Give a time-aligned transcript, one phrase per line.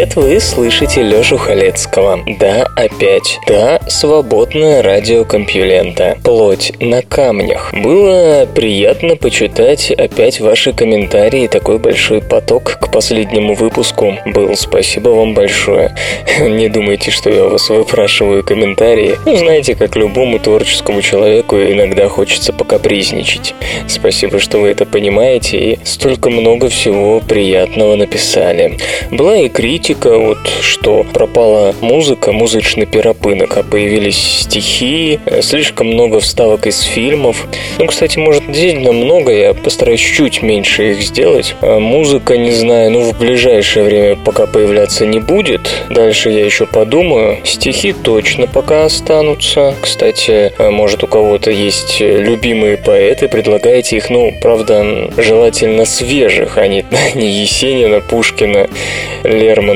[0.00, 0.16] Привет!
[0.16, 2.20] Вы слышите Лёшу Халецкого.
[2.38, 3.38] Да, опять.
[3.46, 6.16] Да, свободное радио Компьюлента.
[6.24, 7.74] Плоть на камнях.
[7.74, 11.48] Было приятно почитать опять ваши комментарии.
[11.48, 14.56] Такой большой поток к последнему выпуску был.
[14.56, 15.94] Спасибо вам большое.
[16.40, 19.16] Не думайте, что я у вас выпрашиваю комментарии.
[19.26, 23.54] Ну, знаете, как любому творческому человеку иногда хочется покапризничать.
[23.86, 28.78] Спасибо, что вы это понимаете и столько много всего приятного написали.
[29.10, 36.20] Была и критика, вот что пропала музыка, музычный перапынок, а появились стихи, э, слишком много
[36.20, 37.46] вставок из фильмов.
[37.78, 41.54] Ну, кстати, может, действительно много, я постараюсь чуть меньше их сделать.
[41.60, 45.68] А музыка, не знаю, ну, в ближайшее время пока появляться не будет.
[45.90, 47.38] Дальше я еще подумаю.
[47.44, 49.74] Стихи точно пока останутся.
[49.80, 56.68] Кстати, э, может, у кого-то есть любимые поэты, предлагайте их, ну, правда, желательно свежих, а
[56.68, 58.68] не, не Есенина, Пушкина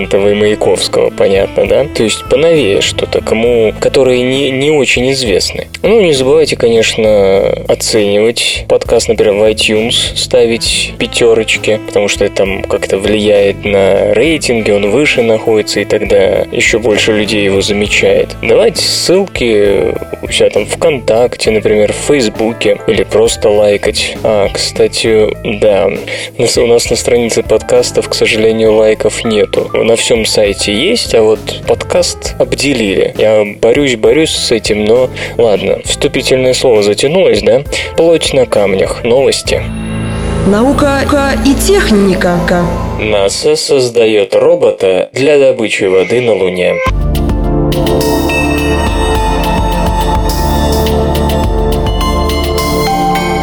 [0.05, 1.87] Лермонтова и Маяковского, понятно, да?
[1.87, 5.69] То есть поновее что-то, кому, которые не, не очень известны.
[5.83, 12.63] Ну, не забывайте, конечно, оценивать подкаст, например, в iTunes, ставить пятерочки, потому что это там
[12.63, 18.37] как-то влияет на рейтинги, он выше находится, и тогда еще больше людей его замечает.
[18.43, 24.17] Давайте ссылки у себя там ВКонтакте, например, в Фейсбуке, или просто лайкать.
[24.23, 25.29] А, кстати,
[25.61, 25.89] да,
[26.39, 29.71] у нас на странице подкастов, к сожалению, лайков нету.
[29.95, 33.15] На всем сайте есть, а вот подкаст обделили.
[33.17, 35.79] Я борюсь, борюсь с этим, но ладно.
[35.85, 37.63] Вступительное слово затянулось, да?
[37.97, 39.05] Плоть на камнях.
[39.05, 39.63] Новости.
[40.49, 41.03] Наука
[41.47, 42.41] и техника.
[42.99, 46.75] НАСА создает робота для добычи воды на Луне.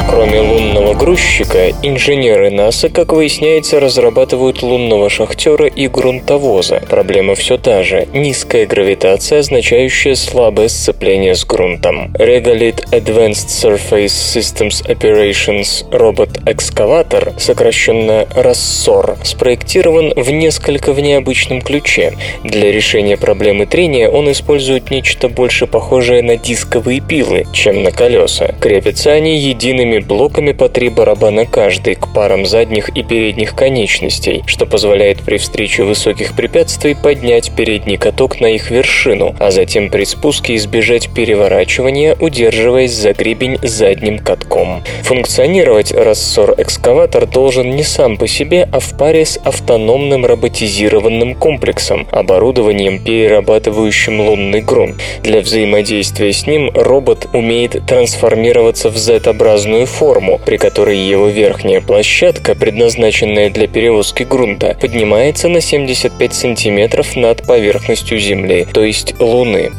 [0.09, 0.50] Кроме лунного
[0.93, 6.81] грузчика, инженеры НАСА, как выясняется, разрабатывают лунного шахтера и грунтовоза.
[6.89, 12.11] Проблема все та же– низкая гравитация, означающая слабое сцепление с грунтом.
[12.13, 22.13] Regolith Advanced Surface Systems Operations робот-экскаватор, сокращенно RASSOR, спроектирован в несколько в необычном ключе.
[22.43, 28.55] Для решения проблемы трения он использует нечто больше похожее на дисковые пилы, чем на колеса.
[28.59, 34.65] Крепятся они едиными блоками по три барабана каждый к парам задних и передних конечностей, что
[34.65, 40.55] позволяет при встрече высоких препятствий поднять передний каток на их вершину, а затем при спуске
[40.55, 44.83] избежать переворачивания, удерживаясь за гребень задним катком.
[45.03, 53.03] Функционировать рассор-экскаватор должен не сам по себе, а в паре с автономным роботизированным комплексом, оборудованием,
[53.03, 54.95] перерабатывающим лунный грунт.
[55.21, 62.55] Для взаимодействия с ним робот умеет трансформироваться в Z-образную форму, при которой его верхняя площадка,
[62.55, 69.71] предназначенная для перевозки грунта, поднимается на 75 сантиметров над поверхностью Земли, то есть Луны.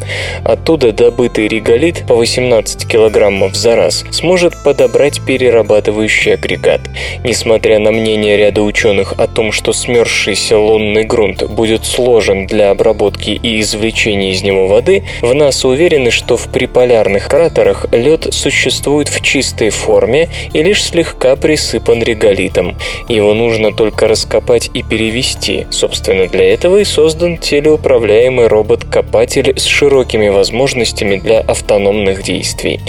[0.45, 6.81] Оттуда добытый реголит по 18 килограммов за раз сможет подобрать перерабатывающий агрегат.
[7.25, 13.31] Несмотря на мнение ряда ученых о том, что смерзшийся лунный грунт будет сложен для обработки
[13.31, 19.21] и извлечения из него воды, в НАСА уверены, что в приполярных кратерах лед существует в
[19.21, 22.77] чистой форме и лишь слегка присыпан реголитом.
[23.09, 25.67] Его нужно только раскопать и перевести.
[25.71, 32.81] Собственно, для этого и создан телеуправляемый робот-копатель с широкими возможностями для автономных действий.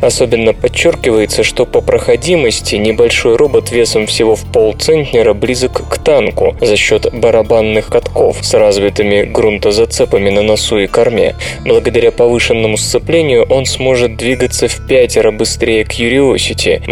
[0.00, 6.76] Особенно подчеркивается, что по проходимости небольшой робот весом всего в полцентнера близок к танку за
[6.76, 11.34] счет барабанных катков с развитыми грунтозацепами на носу и корме.
[11.64, 16.82] Благодаря повышенному сцеплению он сможет двигаться в пятеро быстрее Curiosity,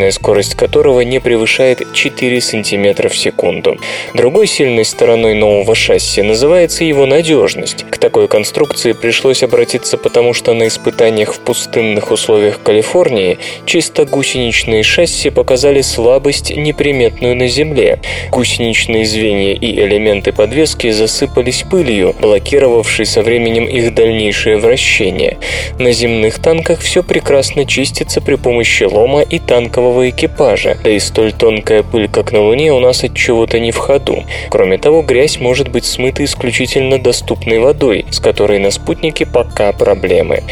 [0.00, 3.78] максимальная скорость которого не превышает 4 см в секунду.
[4.14, 7.84] Другой сильной стороной нового шасси называется его надежность.
[7.90, 14.82] К такой конструкции пришлось обратиться потому, что на испытаниях в пустынных условиях Калифорнии чисто гусеничные
[14.82, 17.98] шасси показали слабость, неприметную на Земле.
[18.30, 25.36] Гусеничные звенья и элементы подвески засыпались пылью, блокировавшей со временем их дальнейшее вращение.
[25.78, 30.98] На земных танках все прекрасно чистится при помощи лома и танкового карликового экипажа, да и
[30.98, 34.24] столь тонкая пыль, как на Луне, у нас от чего-то не в ходу.
[34.50, 40.42] Кроме того, грязь может быть смыта исключительно доступной водой, с которой на спутнике пока проблемы.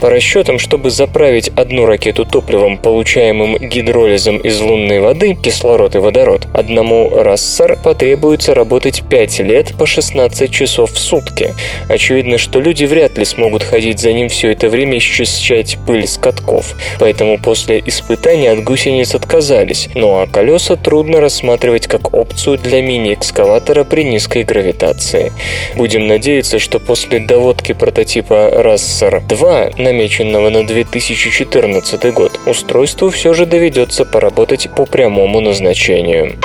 [0.00, 6.48] По расчетам, чтобы заправить одну ракету топливом, получаемым гидролизом из лунной воды, кислород и водород,
[6.52, 11.54] одному Рассар потребуется работать 5 лет по 16 часов в сутки.
[11.88, 16.06] Очевидно, что люди вряд ли смогут ходить за ним все это время и счищать пыль
[16.06, 16.74] с катков.
[16.98, 23.82] Поэтому после испытаний от гусениц отказались, ну а колеса трудно рассматривать как опцию для мини-экскаватора
[23.82, 25.32] при низкой гравитации.
[25.74, 33.46] Будем надеяться, что после доводки прототипа Рассер 2, намеченного на 2014 год, устройству все же
[33.46, 36.38] доведется поработать по прямому назначению.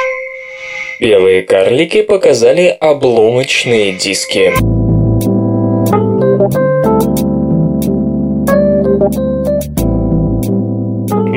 [0.99, 4.53] Белые карлики показали обломочные диски.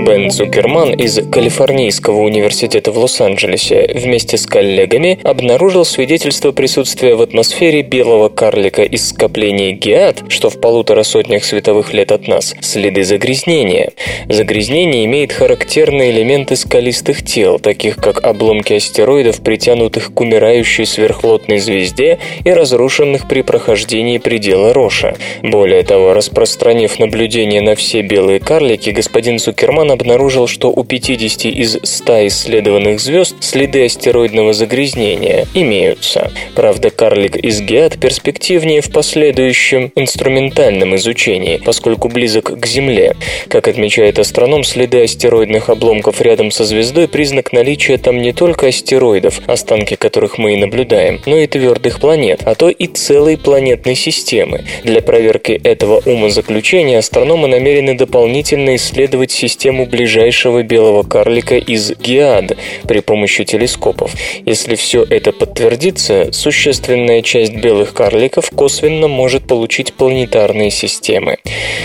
[0.06, 7.82] Бен Цукерман из Калифорнийского университета в Лос-Анджелесе вместе с коллегами обнаружил свидетельство присутствия в атмосфере
[7.82, 13.90] белого карлика из скопления Геат, что в полутора сотнях световых лет от нас, следы загрязнения.
[14.28, 22.20] Загрязнение имеет характерные элементы скалистых тел, таких как обломки астероидов, притянутых к умирающей сверхплотной звезде
[22.44, 25.16] и разрушенных при прохождении предела Роша.
[25.42, 31.78] Более того, распространив наблюдение на все белые карлики, господин Цукерман обнаружил, что у 50 из
[31.82, 36.30] 100 исследованных звезд следы астероидного загрязнения имеются.
[36.54, 43.16] Правда, карлик из Геат перспективнее в последующем инструментальном изучении, поскольку близок к Земле.
[43.48, 49.40] Как отмечает астроном, следы астероидных обломков рядом со звездой признак наличия там не только астероидов,
[49.46, 54.64] останки которых мы и наблюдаем, но и твердых планет, а то и целой планетной системы.
[54.84, 62.56] Для проверки этого умозаключения астрономы намерены дополнительно исследовать систему ближайшего белого карлика из Геад
[62.88, 64.12] при помощи телескопов.
[64.46, 71.36] Если все это подтвердится, существенная часть белых карликов косвенно может получить планетарные системы.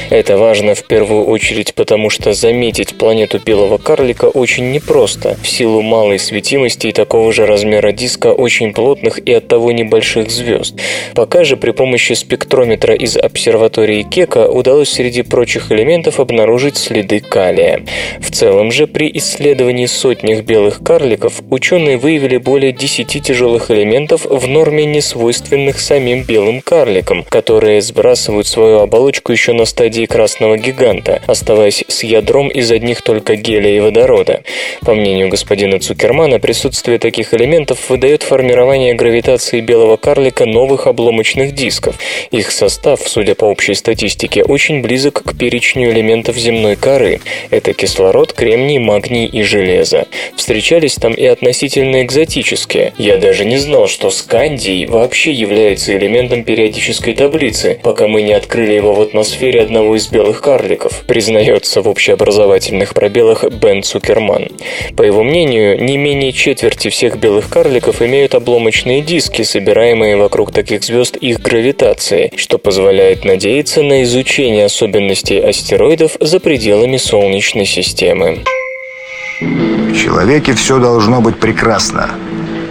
[0.10, 5.82] Это важно в первую очередь потому, что заметить планету белого карлика очень непросто, в силу
[5.82, 10.80] малой светимости и такого же размера диска очень плотных и оттого небольших звезд.
[11.16, 17.81] Пока же при помощи спектрометра из обсерватории Кека удалось среди прочих элементов обнаружить следы калия.
[18.20, 24.48] В целом же при исследовании сотнях белых карликов ученые выявили более 10 тяжелых элементов в
[24.48, 31.84] норме несвойственных самим белым карликам, которые сбрасывают свою оболочку еще на стадии красного гиганта, оставаясь
[31.88, 34.44] с ядром из одних только гелия и водорода.
[34.82, 41.96] По мнению господина Цукермана, присутствие таких элементов выдает формирование гравитации белого карлика новых обломочных дисков.
[42.32, 47.20] Их состав, судя по общей статистике, очень близок к перечню элементов земной коры.
[47.50, 50.08] Это кислород, кремний, магний и железо.
[50.36, 52.94] Встречались там и относительно экзотические.
[52.98, 58.74] Я даже не знал, что скандий вообще является элементом периодической таблицы, пока мы не открыли
[58.74, 64.50] его в атмосфере одного из белых карликов, признается в общеобразовательных пробелах Бен Цукерман.
[64.96, 70.84] По его мнению, не менее четверти всех белых карликов имеют обломочные диски, собираемые вокруг таких
[70.84, 78.44] звезд их гравитацией, что позволяет надеяться на изучение особенностей астероидов за пределами Солнечной системы.
[79.42, 82.10] В человеке все должно быть прекрасно.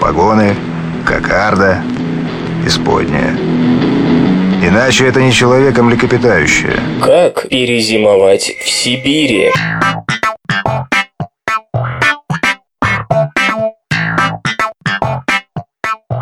[0.00, 0.54] Погоны,
[1.04, 1.82] кокарда,
[2.66, 3.36] исподняя.
[4.62, 6.78] Иначе это не человеком млекопитающее.
[7.02, 9.50] Как перезимовать в Сибири?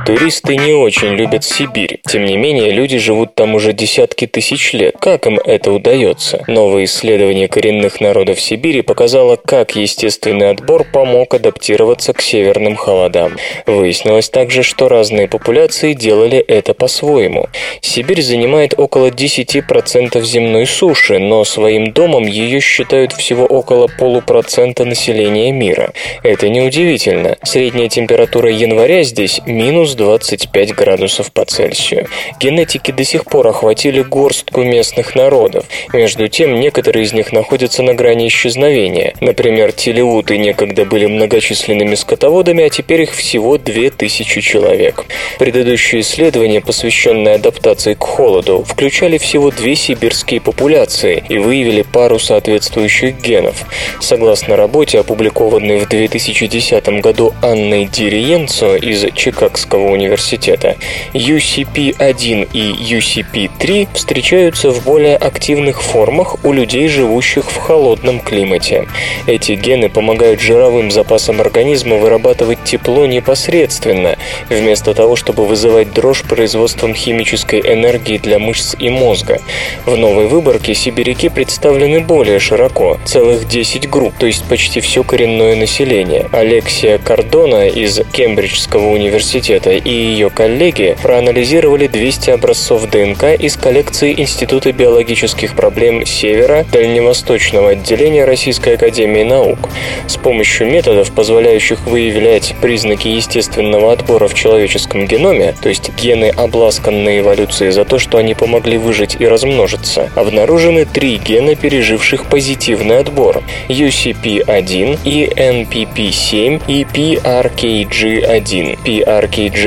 [0.09, 2.01] Туристы не очень любят Сибирь.
[2.11, 4.95] Тем не менее, люди живут там уже десятки тысяч лет.
[4.99, 6.43] Как им это удается?
[6.47, 13.37] Новое исследование коренных народов Сибири показало, как естественный отбор помог адаптироваться к северным холодам.
[13.67, 17.49] Выяснилось также, что разные популяции делали это по-своему.
[17.83, 25.53] Сибирь занимает около 10% земной суши, но своим домом ее считают всего около полупроцента населения
[25.53, 25.93] мира.
[26.23, 27.37] Это неудивительно.
[27.43, 32.07] Средняя температура января здесь минус 25 градусов по Цельсию.
[32.41, 35.67] Генетики до сих пор охватили горстку местных народов.
[35.93, 39.15] Между тем, некоторые из них находятся на грани исчезновения.
[39.21, 45.05] Например, телеуты некогда были многочисленными скотоводами, а теперь их всего 2000 человек.
[45.39, 53.21] Предыдущие исследования, посвященные адаптации к холоду, включали всего две сибирские популяции и выявили пару соответствующих
[53.21, 53.65] генов.
[54.01, 60.77] Согласно работе, опубликованной в 2010 году Анной Дириенцо из Чикагского Университета,
[61.15, 68.87] UCP1 и UCP3 встречаются в более активных формах у людей, живущих в холодном климате.
[69.27, 74.17] Эти гены помогают жировым запасам организма вырабатывать тепло непосредственно,
[74.49, 79.41] вместо того, чтобы вызывать дрожь производством химической энергии для мышц и мозга.
[79.87, 85.57] В новой выборке сибиряки представлены более широко, целых 10 групп, то есть почти все коренное
[85.57, 86.29] население.
[86.33, 94.73] Алексия Кардона из Кембриджского университета и ее коллеги проанализировали 200 образцов ДНК из коллекции Института
[94.73, 99.71] биологических проблем Севера Дальневосточного отделения Российской Академии Наук.
[100.07, 107.21] С помощью методов, позволяющих выявлять признаки естественного отбора в человеческом геноме, то есть гены, обласканные
[107.21, 113.43] эволюцией за то, что они помогли выжить и размножиться, обнаружены три гена, переживших позитивный отбор–
[113.69, 118.79] UCP1, ENPP7 и PRKG1.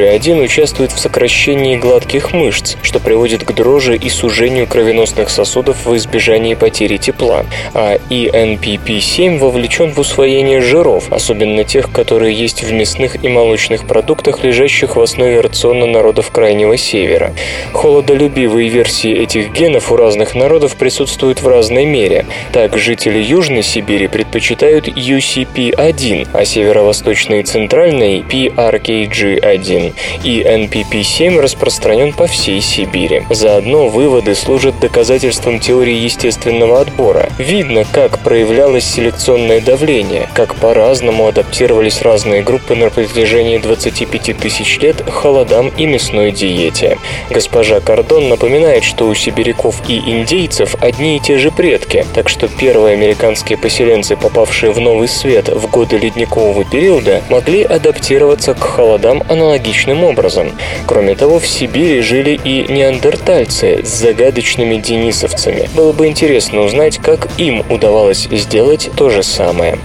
[0.01, 5.96] PRKG1 участвует в сокращении гладких мышц, что приводит к дрожи и сужению кровеносных сосудов в
[5.96, 13.24] избежании потери тепла, а ENPP7 вовлечен в усвоение жиров, особенно тех, которые есть в мясных
[13.24, 17.34] и молочных продуктах, лежащих в основе рациона народов Крайнего Севера.
[17.74, 22.25] Холодолюбивые версии этих генов у разных народов присутствуют в разной мере.
[22.53, 29.91] Так, жители Южной Сибири предпочитают UCP1, а северо-восточной и центральной PRKG1.
[30.24, 33.24] И NPP7 распространен по всей Сибири.
[33.30, 37.30] Заодно выводы служат доказательством теории естественного отбора.
[37.38, 45.02] Видно, как проявлялось селекционное давление, как по-разному адаптировались разные группы на протяжении 25 тысяч лет
[45.10, 46.98] холодам и мясной диете.
[47.30, 52.48] Госпожа Кардон напоминает, что у сибиряков и индейцев одни и те же предки, так что
[52.48, 59.24] первые американские поселенцы, попавшие в Новый Свет в годы ледникового периода, могли адаптироваться к холодам
[59.72, 60.51] аналогичным образом.
[60.86, 65.70] Кроме того, в Сибири жили и неандертальцы с загадочными денисовцами.
[65.75, 69.78] Было бы интересно узнать, как им удавалось сделать то же самое.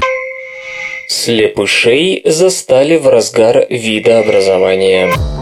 [1.09, 5.36] Слепышей застали в разгар видообразования.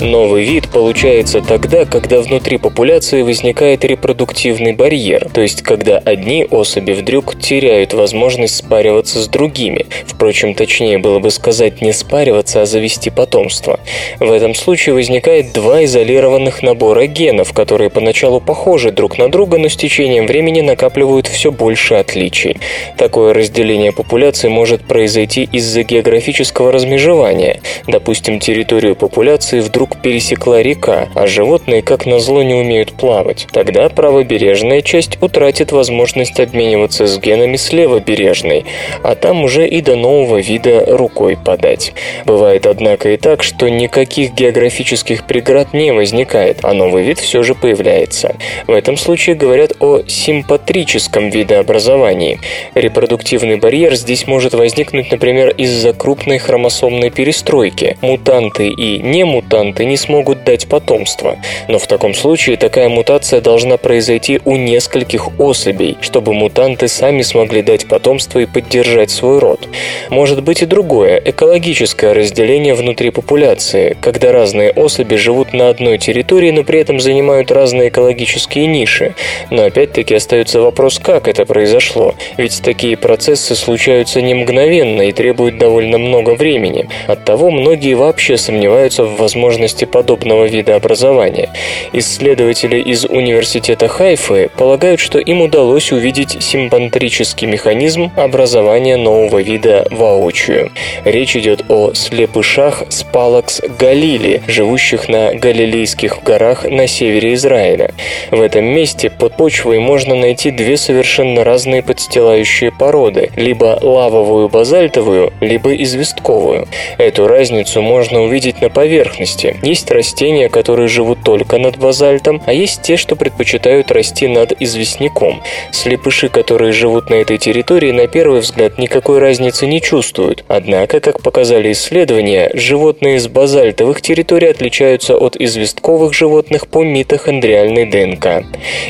[0.00, 6.92] Новый вид получается тогда, когда внутри популяции возникает репродуктивный барьер, то есть когда одни особи
[6.92, 9.84] вдруг теряют возможность спариваться с другими.
[10.06, 13.78] Впрочем, точнее было бы сказать не спариваться, а завести потомство.
[14.20, 19.68] В этом случае возникает два изолированных набора генов, которые поначалу похожи друг на друга, но
[19.68, 22.56] с течением времени накапливают все больше отличий.
[22.96, 27.60] Такое разделение популяции может произойти из-за географического размежевания.
[27.86, 33.46] Допустим, территорию популяции вдруг вдруг пересекла река, а животные, как назло, не умеют плавать.
[33.52, 38.64] Тогда правобережная часть утратит возможность обмениваться с генами с левобережной,
[39.02, 41.92] а там уже и до нового вида рукой подать.
[42.24, 47.54] Бывает, однако, и так, что никаких географических преград не возникает, а новый вид все же
[47.54, 48.36] появляется.
[48.66, 52.40] В этом случае говорят о симпатрическом видообразовании.
[52.74, 57.96] Репродуктивный барьер здесь может возникнуть, например, из-за крупной хромосомной перестройки.
[58.00, 61.36] Мутанты и немутанты мутанты не смогут дать потомство,
[61.68, 67.62] но в таком случае такая мутация должна произойти у нескольких особей, чтобы мутанты сами смогли
[67.62, 69.68] дать потомство и поддержать свой род.
[70.10, 76.50] Может быть и другое, экологическое разделение внутри популяции, когда разные особи живут на одной территории,
[76.50, 79.14] но при этом занимают разные экологические ниши.
[79.50, 85.58] Но опять-таки остается вопрос, как это произошло, ведь такие процессы случаются не мгновенно и требуют
[85.58, 86.88] довольно много времени.
[87.06, 91.48] Оттого многие вообще сомневаются в возможности возможности подобного вида образования.
[91.92, 100.70] Исследователи из Университета Хайфы полагают, что им удалось увидеть симпантрический механизм образования нового вида воочию.
[101.04, 107.90] Речь идет о слепышах спалакс галили, живущих на Галилейских горах на севере Израиля.
[108.30, 115.32] В этом месте под почвой можно найти две совершенно разные подстилающие породы, либо лавовую базальтовую,
[115.40, 116.66] либо известковую.
[116.98, 122.82] Эту разницу можно увидеть на поверхности, есть растения, которые живут только над базальтом, а есть
[122.82, 125.42] те, что предпочитают расти над известняком.
[125.72, 130.44] Слепыши, которые живут на этой территории, на первый взгляд никакой разницы не чувствуют.
[130.48, 138.44] Однако, как показали исследования, животные с базальтовых территорий отличаются от известковых животных по митохондриальной ДНК.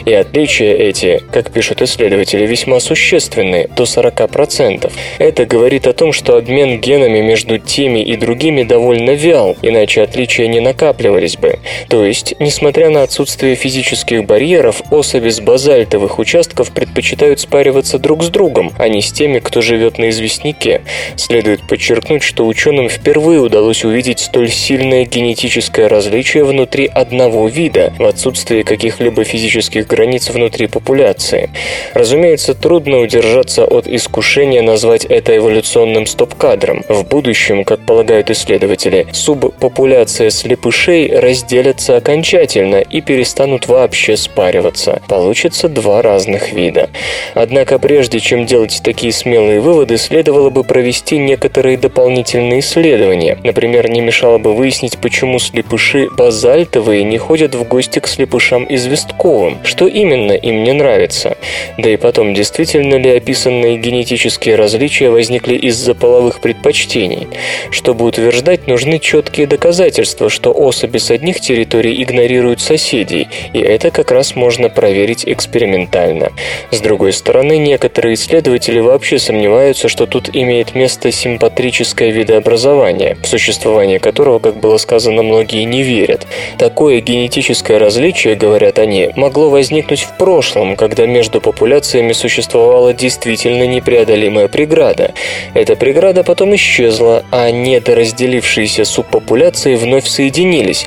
[0.05, 4.91] И отличия эти, как пишут исследователи, весьма существенны, до 40%.
[5.19, 10.47] Это говорит о том, что обмен генами между теми и другими довольно вял, иначе отличия
[10.47, 11.59] не накапливались бы.
[11.89, 18.29] То есть, несмотря на отсутствие физических барьеров, особи с базальтовых участков предпочитают спариваться друг с
[18.29, 20.83] другом, а не с теми, кто живет на известняке.
[21.17, 28.05] Следует подчеркнуть, что ученым впервые удалось увидеть столь сильное генетическое различие внутри одного вида, в
[28.05, 31.51] отсутствии каких-либо физических границ внутри популяции.
[31.95, 36.85] Разумеется, трудно удержаться от искушения назвать это эволюционным стоп-кадром.
[36.89, 45.01] В будущем, как полагают исследователи, субпопуляция слепышей разделятся окончательно и перестанут вообще спариваться.
[45.07, 46.91] Получится два разных вида.
[47.35, 53.39] Однако прежде чем делать такие смелые выводы, следовало бы провести некоторые дополнительные исследования.
[53.45, 59.59] Например, не мешало бы выяснить, почему слепыши базальтовые не ходят в гости к слепышам известковым,
[59.63, 61.37] что именно им не нравится.
[61.79, 67.29] Да и потом, действительно ли описанные генетические различия возникли из-за половых предпочтений?
[67.71, 74.11] Чтобы утверждать, нужны четкие доказательства, что особи с одних территорий игнорируют соседей, и это как
[74.11, 76.33] раз можно проверить экспериментально.
[76.71, 83.99] С другой стороны, некоторые исследователи вообще сомневаются, что тут имеет место симпатрическое видообразование, в существование
[83.99, 86.27] которого, как было сказано, многие не верят.
[86.59, 94.49] Такое генетическое различие, говорят они, могло возникнуть в прошлом, когда между популяциями существовала действительно непреодолимая
[94.49, 95.13] преграда.
[95.55, 100.07] Эта преграда потом исчезла, а недоразделившиеся субпопуляции вновь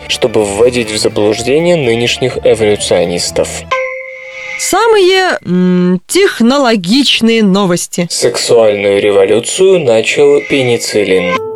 [0.07, 3.47] чтобы вводить в заблуждение нынешних эволюционистов.
[4.59, 8.07] Самые м, технологичные новости.
[8.09, 11.52] Сексуальную революцию начал пенициллин.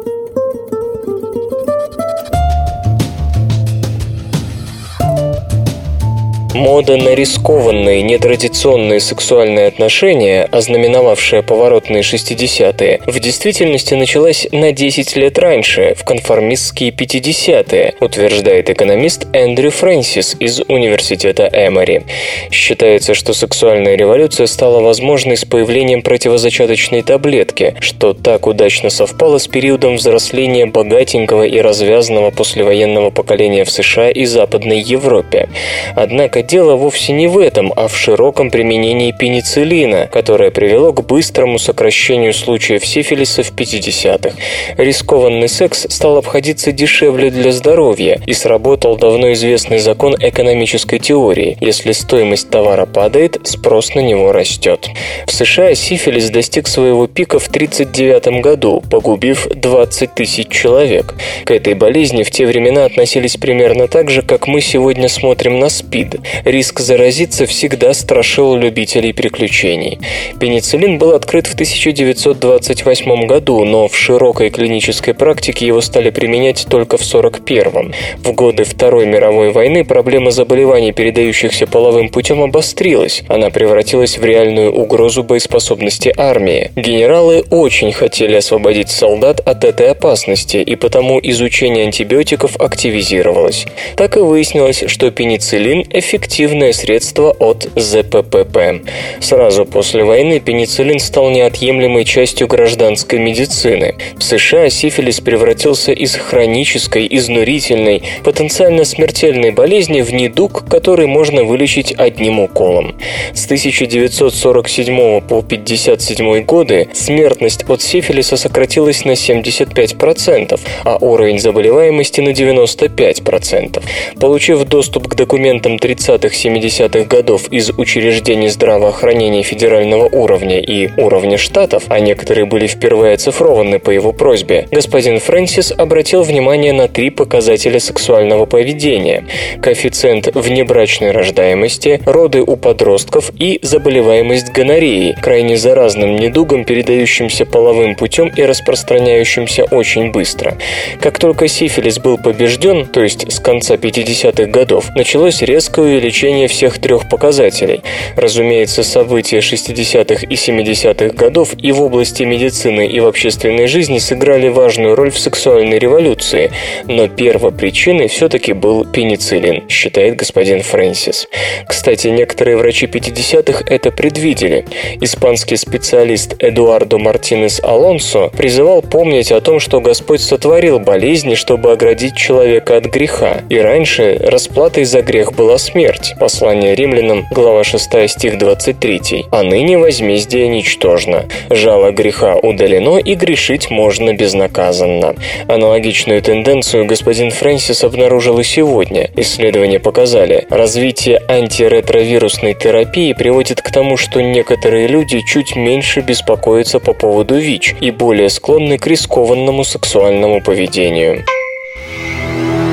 [6.58, 15.38] Мода на рискованные, нетрадиционные сексуальные отношения, ознаменовавшая поворотные 60-е, в действительности началась на 10 лет
[15.38, 22.02] раньше, в конформистские 50-е, утверждает экономист Эндрю Фрэнсис из Университета Эмори.
[22.50, 29.48] Считается, что сексуальная революция стала возможной с появлением противозачаточной таблетки, что так удачно совпало с
[29.48, 35.50] периодом взросления богатенького и развязанного послевоенного поколения в США и Западной Европе.
[35.96, 41.60] Однако дело вовсе не в этом, а в широком применении пенициллина, которое привело к быстрому
[41.60, 44.36] сокращению случаев сифилиса в 50-х.
[44.78, 51.58] Рискованный секс стал обходиться дешевле для здоровья и сработал давно известный закон экономической теории.
[51.60, 54.90] Если стоимость товара падает, спрос на него растет.
[55.26, 61.14] В США сифилис достиг своего пика в 1939 году, погубив 20 тысяч человек.
[61.44, 65.68] К этой болезни в те времена относились примерно так же, как мы сегодня смотрим на
[65.68, 66.22] СПИД.
[66.46, 70.00] Риск заразиться всегда страшил любителей приключений.
[70.40, 76.98] Пенициллин был открыт в 1928 году, но в широкой клинической практике его стали применять только
[76.98, 77.94] в 1941.
[78.24, 83.24] В годы Второй мировой войны проблема заболеваний, передающихся половым путем, обострилась.
[83.28, 86.72] Она превратилась в реальную угрозу боеспособности армии.
[86.76, 93.66] Генералы очень хотели освободить солдат от этой опасности, и потому изучение антибиотиков активизировалось.
[93.96, 98.84] Так и выяснилось, что пенициллин эффективен эффективное средство от ЗППП.
[99.22, 103.96] Сразу после войны пенициллин стал неотъемлемой частью гражданской медицины.
[104.18, 111.94] В США сифилис превратился из хронической, изнурительной, потенциально смертельной болезни в недуг, который можно вылечить
[111.98, 112.96] одним уколом.
[113.34, 122.30] С 1947 по 1957 годы смертность от сифилиса сократилась на 75%, а уровень заболеваемости на
[122.30, 123.82] 95%.
[124.20, 131.84] Получив доступ к документам 30 60-70-х годов из учреждений здравоохранения федерального уровня и уровня штатов,
[131.90, 137.80] а некоторые были впервые оцифрованы по его просьбе, господин Фрэнсис обратил внимание на три показателя
[137.80, 139.26] сексуального поведения–
[139.62, 148.30] коэффициент внебрачной рождаемости, роды у подростков и заболеваемость гонореей, крайне заразным недугом, передающимся половым путем
[148.30, 150.58] и распространяющимся очень быстро.
[151.02, 156.80] Как только сифилис был побежден, то есть с конца 50-х годов, началось резкое увеличение всех
[156.80, 157.82] трех показателей.
[158.16, 164.48] Разумеется, события 60-х и 70-х годов и в области медицины, и в общественной жизни сыграли
[164.48, 166.52] важную роль в сексуальной революции,
[166.86, 171.28] но первопричиной все-таки был пенициллин, считает господин Фрэнсис.
[171.68, 174.66] Кстати, некоторые врачи 50-х это предвидели.
[175.02, 182.16] Испанский специалист Эдуардо Мартинес Алонсо призывал помнить о том, что Господь сотворил болезни, чтобы оградить
[182.16, 186.16] человека от греха, и раньше расплатой за грех была смерть, смерть.
[186.20, 189.26] Послание римлянам, глава 6, стих 23.
[189.32, 191.26] А ныне возмездие ничтожно.
[191.50, 195.16] Жало греха удалено, и грешить можно безнаказанно.
[195.48, 199.10] Аналогичную тенденцию господин Фрэнсис обнаружил и сегодня.
[199.16, 206.94] Исследования показали, развитие антиретровирусной терапии приводит к тому, что некоторые люди чуть меньше беспокоятся по
[206.94, 211.24] поводу ВИЧ и более склонны к рискованному сексуальному поведению.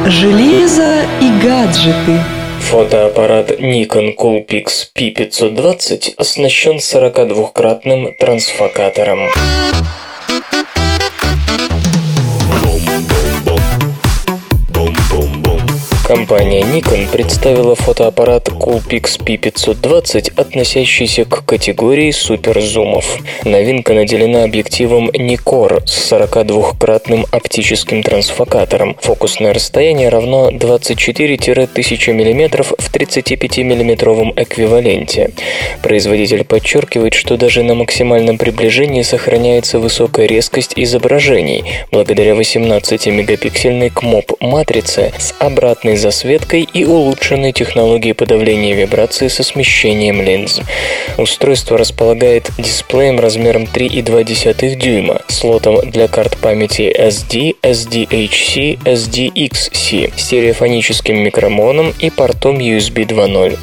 [0.07, 2.44] Железо и гаджеты.
[2.71, 9.21] Фотоаппарат Nikon Coolpix P520 оснащен 42-кратным трансфокатором.
[16.07, 23.17] Компания Nikon представила фотоаппарат Coolpix P520, относящийся к категории суперзумов.
[23.47, 28.97] Новинка наделена объективом Nikkor с 42-кратным оптическим трансфокатором.
[29.01, 35.31] Фокусное расстояние равно 24-1000 мм в 35 миллиметровом эквиваленте.
[35.83, 45.35] Производитель подчеркивает, что даже на максимальном приближении сохраняется высокая резкость изображений благодаря 18-мегапиксельной КМОП-матрице с
[45.39, 50.61] обратной засветкой и улучшенной технологией подавления вибрации со смещением линз.
[51.19, 61.95] Устройство располагает дисплеем размером 3,2 дюйма, слотом для карт памяти SD, SDHC, SDXC, стереофоническим микромоном
[61.99, 63.59] и портом USB 2.0.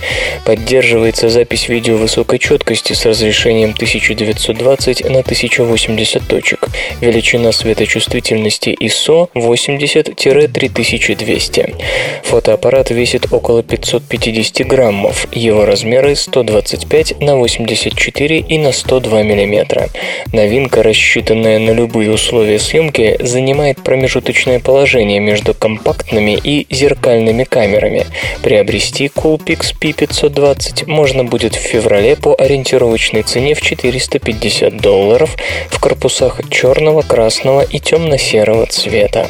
[0.45, 6.69] Поддерживается запись видео высокой четкости с разрешением 1920 на 1080 точек.
[7.01, 11.75] Величина светочувствительности ISO 80-3200.
[12.23, 19.89] Фотоаппарат весит около 550 граммов, его размеры 125 на 84 и на 102 мм.
[20.31, 28.05] Новинка, рассчитанная на любые условия съемки, занимает промежуточное положение между компактными и зеркальными камерами.
[28.43, 35.35] Приобрести Coolpix P520 можно будет в феврале по ориентировочной цене в 450 долларов
[35.69, 39.27] в корпусах черного, красного и темно-серого цвета.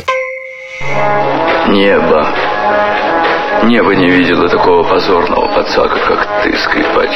[1.68, 2.28] Небо.
[3.64, 7.12] Небо не видело такого позорного подсака, как ты, скрипач.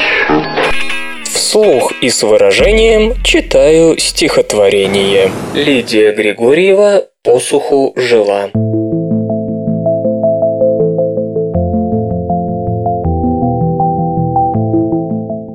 [1.24, 5.32] Вслух и с выражением читаю стихотворение.
[5.54, 8.50] Лидия Григорьева «Посуху жила».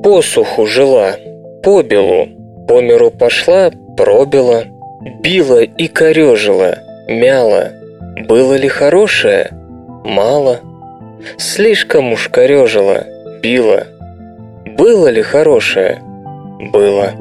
[0.03, 1.15] Посуху жила,
[1.63, 2.27] по белу,
[2.67, 4.65] по миру пошла, пробила,
[5.21, 7.80] била и корежила, мяла.
[8.17, 9.51] Было ли хорошее?
[10.03, 10.59] Мало.
[11.37, 13.05] Слишком уж корежила,
[13.41, 13.87] била.
[14.65, 16.01] Было ли хорошее?
[16.71, 17.11] Было.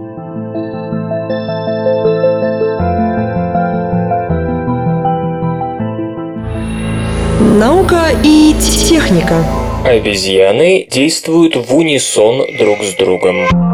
[7.59, 9.45] Наука и техника.
[9.85, 13.70] Обезьяны действуют в унисон друг с другом.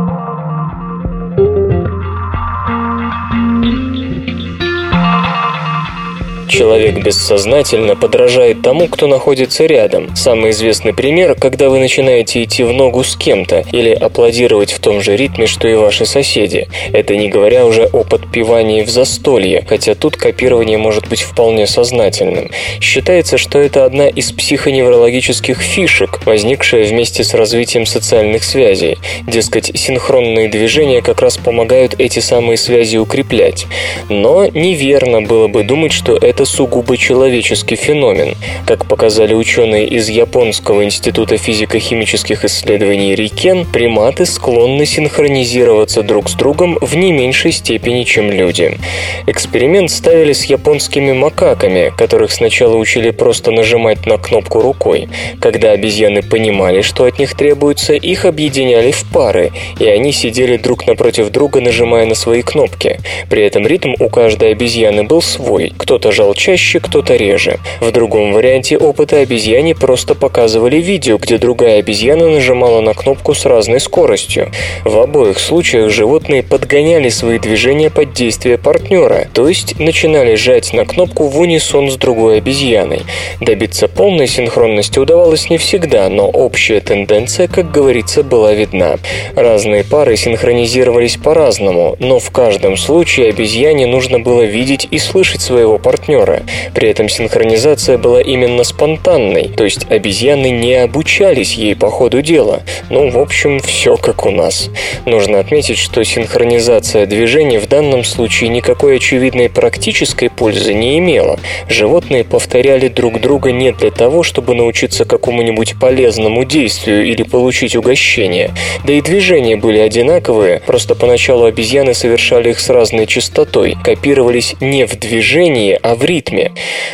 [6.57, 10.17] Человек бессознательно подражает тому, кто находится рядом.
[10.17, 15.03] Самый известный пример, когда вы начинаете идти в ногу с кем-то или аплодировать в том
[15.03, 16.67] же ритме, что и ваши соседи.
[16.95, 22.51] Это не говоря уже о подпевании в застолье, хотя тут копирование может быть вполне сознательным.
[22.81, 28.97] Считается, что это одна из психоневрологических фишек, возникшая вместе с развитием социальных связей.
[29.27, 33.67] Дескать, синхронные движения как раз помогают эти самые связи укреплять.
[34.09, 38.35] Но неверно было бы думать, что это сугубо человеческий феномен.
[38.67, 46.79] Как показали ученые из Японского института физико-химических исследований Рикен, приматы склонны синхронизироваться друг с другом
[46.81, 48.79] в не меньшей степени, чем люди.
[49.27, 55.09] Эксперимент ставили с японскими макаками, которых сначала учили просто нажимать на кнопку рукой.
[55.41, 60.87] Когда обезьяны понимали, что от них требуется, их объединяли в пары, и они сидели друг
[60.87, 63.01] напротив друга, нажимая на свои кнопки.
[63.29, 65.73] При этом ритм у каждой обезьяны был свой.
[65.77, 67.59] Кто-то жал чаще, кто-то реже.
[67.81, 73.45] В другом варианте опыта обезьяне просто показывали видео, где другая обезьяна нажимала на кнопку с
[73.45, 74.51] разной скоростью.
[74.85, 80.85] В обоих случаях животные подгоняли свои движения под действие партнера, то есть начинали жать на
[80.85, 83.03] кнопку в унисон с другой обезьяной.
[83.41, 88.97] Добиться полной синхронности удавалось не всегда, но общая тенденция, как говорится, была видна.
[89.35, 95.79] Разные пары синхронизировались по-разному, но в каждом случае обезьяне нужно было видеть и слышать своего
[95.79, 96.43] партнера, шахтера.
[96.75, 102.63] При этом синхронизация была именно спонтанной, то есть обезьяны не обучались ей по ходу дела.
[102.91, 104.71] Ну, в общем, все как у нас.
[105.07, 111.39] Нужно отметить, что синхронизация движений в данном случае никакой очевидной практической пользы не имела.
[111.69, 118.51] Животные повторяли друг друга не для того, чтобы научиться какому-нибудь полезному действию или получить угощение.
[118.85, 124.87] Да и движения были одинаковые, просто поначалу обезьяны совершали их с разной частотой, копировались не
[124.87, 126.16] в движении, а в ритме.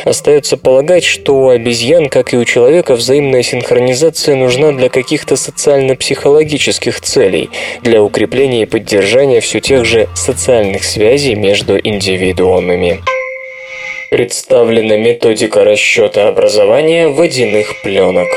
[0.05, 7.01] Остается полагать, что у обезьян, как и у человека, взаимная синхронизация нужна для каких-то социально-психологических
[7.01, 7.49] целей,
[7.81, 13.01] для укрепления и поддержания все тех же социальных связей между индивидуумами.
[14.09, 18.27] Представлена методика расчета образования водяных пленок.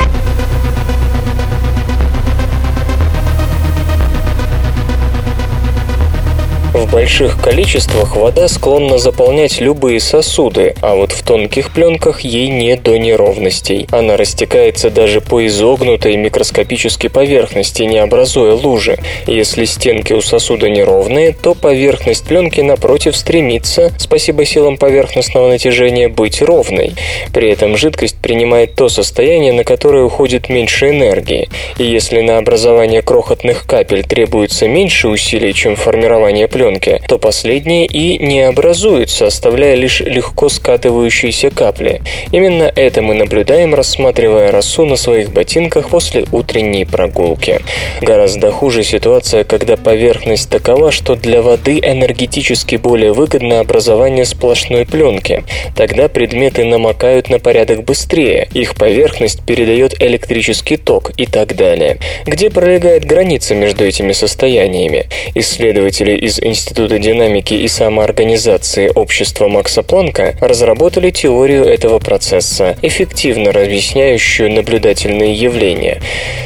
[6.77, 12.77] В больших количествах вода склонна заполнять любые сосуды, а вот в тонких пленках ей не
[12.77, 13.89] до неровностей.
[13.91, 18.99] Она растекается даже по изогнутой микроскопической поверхности, не образуя лужи.
[19.27, 26.43] Если стенки у сосуда неровные, то поверхность пленки напротив стремится, спасибо силам поверхностного натяжения, быть
[26.43, 26.93] ровной.
[27.33, 31.49] При этом жидкость принимает то состояние, на которое уходит меньше энергии.
[31.79, 37.87] И если на образование крохотных капель требуется меньше усилий, чем формирование пленки, пленки, то последние
[37.87, 42.03] и не образуются, оставляя лишь легко скатывающиеся капли.
[42.33, 47.61] Именно это мы наблюдаем, рассматривая росу на своих ботинках после утренней прогулки.
[48.01, 55.45] Гораздо хуже ситуация, когда поверхность такова, что для воды энергетически более выгодно образование сплошной пленки.
[55.77, 61.99] Тогда предметы намокают на порядок быстрее, их поверхность передает электрический ток и так далее.
[62.27, 65.07] Где пролегает граница между этими состояниями?
[65.35, 74.51] Исследователи из Института динамики и самоорганизации общества Макса Планка разработали теорию этого процесса, эффективно разъясняющую
[74.51, 76.01] наблюдательные явления.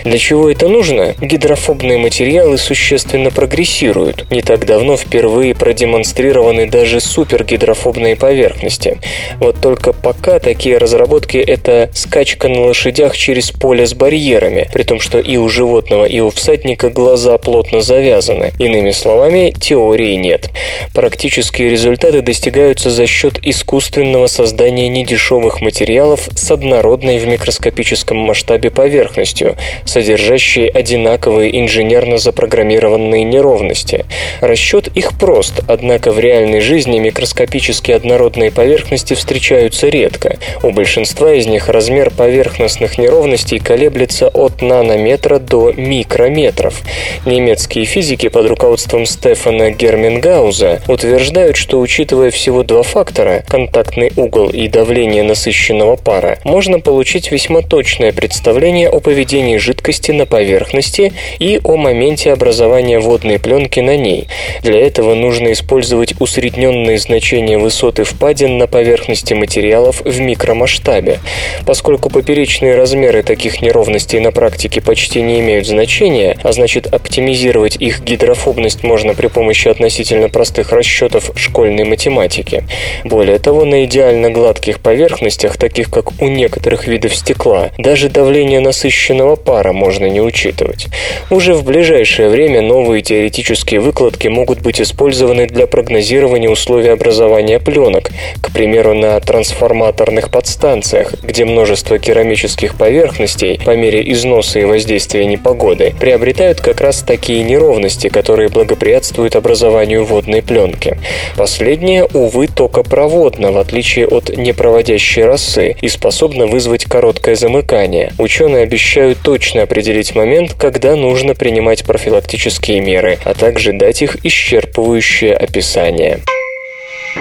[0.05, 1.15] Для чего это нужно?
[1.21, 4.31] Гидрофобные материалы существенно прогрессируют.
[4.31, 8.99] Не так давно впервые продемонстрированы даже супергидрофобные поверхности.
[9.39, 15.01] Вот только пока такие разработки– это скачка на лошадях через поле с барьерами, при том,
[15.01, 18.53] что и у животного, и у всадника глаза плотно завязаны.
[18.59, 20.51] Иными словами, теория теории нет.
[20.95, 29.57] Практические результаты достигаются за счет искусственного создания недешевых материалов с однородной в микроскопическом масштабе поверхностью,
[29.85, 34.07] содержащей одинаковые инженерно запрограммированные неровности.
[34.41, 40.39] Расчет их прост, однако в реальной жизни микроскопически однородные поверхности встречаются редко.
[40.63, 46.81] У большинства из них размер поверхностных неровностей колеблется от нанометра до микрометров.
[47.27, 54.49] Немецкие физики под руководством Стефана Гер Гермингауза утверждают, что учитывая всего два фактора– контактный угол
[54.49, 61.59] и давление насыщенного пара, можно получить весьма точное представление о поведении жидкости на поверхности и
[61.65, 64.29] о моменте образования водной пленки на ней.
[64.63, 71.19] Для этого нужно использовать усредненные значения высоты впадин на поверхности материалов в микромасштабе.
[71.67, 78.05] Поскольку поперечные размеры таких неровностей на практике почти не имеют значения, а значит оптимизировать их
[78.05, 82.65] гидрофобность можно при помощи относительно простых расчетов школьной математики.
[83.05, 89.37] Более того, на идеально гладких поверхностях, таких как у некоторых видов стекла, даже давление насыщенного
[89.37, 90.89] пара можно не учитывать.
[91.31, 98.11] Уже в ближайшее время новые теоретические выкладки могут быть использованы для прогнозирования условий образования пленок,
[98.41, 105.95] к примеру, на трансформаторных подстанциях, где множество керамических поверхностей по мере износа и воздействия непогоды
[105.99, 110.97] приобретают как раз такие неровности, которые благоприятствуют образованию образованию водной пленки.
[111.37, 118.13] Последняя, увы, токопроводна, в отличие от непроводящей росы, и способна вызвать короткое замыкание.
[118.19, 125.35] Ученые обещают точно определить момент, когда нужно принимать профилактические меры, а также дать их исчерпывающее
[125.35, 126.21] описание.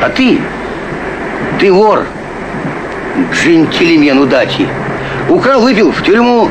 [0.02, 0.38] А ты,
[1.60, 2.06] ты вор,
[3.34, 4.66] джентльмен удачи.
[5.28, 6.48] Украл, выпил, в тюрьму.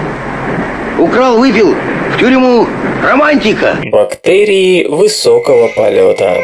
[0.98, 1.74] Украл, выпил,
[2.18, 2.66] тюрьму.
[3.02, 3.76] Романтика.
[3.85, 6.37] Бактерии высокого полета.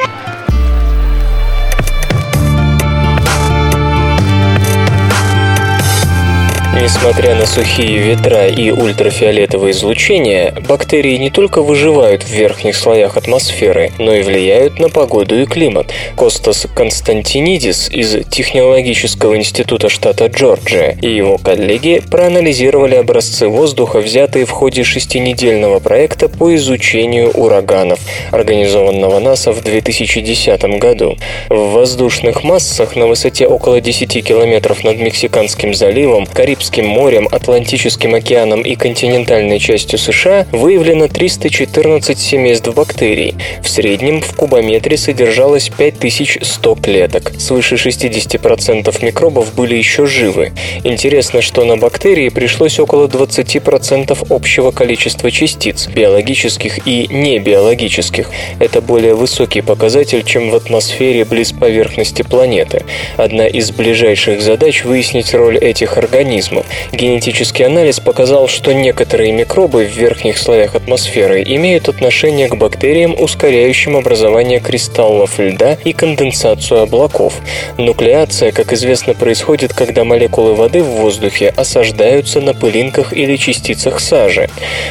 [6.82, 13.92] Несмотря на сухие ветра и ультрафиолетовое излучение, бактерии не только выживают в верхних слоях атмосферы,
[13.98, 15.92] но и влияют на погоду и климат.
[16.16, 24.50] Костас Константинидис из Технологического института штата Джорджия и его коллеги проанализировали образцы воздуха, взятые в
[24.50, 28.00] ходе шестинедельного проекта по изучению ураганов,
[28.32, 31.16] организованного НАСА в 2010 году.
[31.48, 38.14] В воздушных массах на высоте около 10 километров над Мексиканским заливом, Карибским Карибским морем, Атлантическим
[38.14, 43.34] океаном и континентальной частью США выявлено 314 семейств бактерий.
[43.62, 47.32] В среднем в кубометре содержалось 5100 клеток.
[47.38, 50.52] Свыше 60% микробов были еще живы.
[50.84, 58.30] Интересно, что на бактерии пришлось около 20% общего количества частиц, биологических и небиологических.
[58.58, 62.84] Это более высокий показатель, чем в атмосфере близ поверхности планеты.
[63.18, 66.64] Одна из ближайших задач– выяснить роль этих организмов организма.
[66.92, 73.96] Генетический анализ показал, что некоторые микробы в верхних слоях атмосферы имеют отношение к бактериям, ускоряющим
[73.96, 77.34] образование кристаллов льда и конденсацию облаков.
[77.78, 84.48] Нуклеация, как известно, происходит, когда молекулы воды в воздухе осаждаются на пылинках или частицах сажи.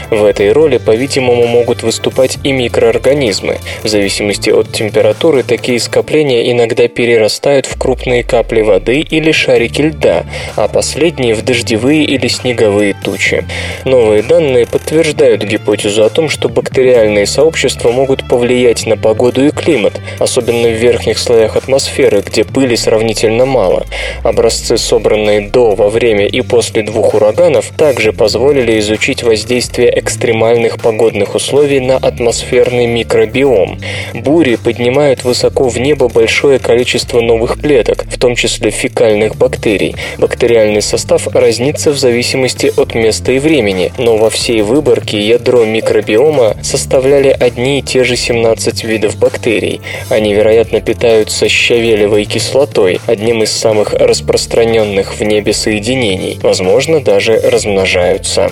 [0.09, 3.57] В этой роли, по-видимому, могут выступать и микроорганизмы.
[3.83, 10.25] В зависимости от температуры такие скопления иногда перерастают в крупные капли воды или шарики льда,
[10.55, 13.45] а последние в дождевые или снеговые тучи.
[13.85, 20.01] Новые данные подтверждают гипотезу о том, что бактериальные сообщества могут повлиять на погоду и климат,
[20.17, 23.85] особенно в верхних слоях атмосферы, где пыли сравнительно мало.
[24.23, 31.35] Образцы, собранные до, во время и после двух ураганов, также позволили изучить воздействие экстремальных погодных
[31.35, 33.79] условий на атмосферный микробиом.
[34.15, 39.95] Бури поднимают высоко в небо большое количество новых клеток, в том числе фекальных бактерий.
[40.17, 46.55] Бактериальный состав разнится в зависимости от места и времени, но во всей выборке ядро микробиома
[46.63, 49.81] составляли одни и те же 17 видов бактерий.
[50.09, 58.49] Они, вероятно, питаются щавелевой кислотой, одним из самых распространенных в небе соединений, возможно, даже размножаются.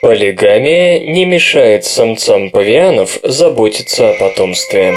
[0.00, 4.94] Полигамия не мешает самцам павианов заботиться о потомстве.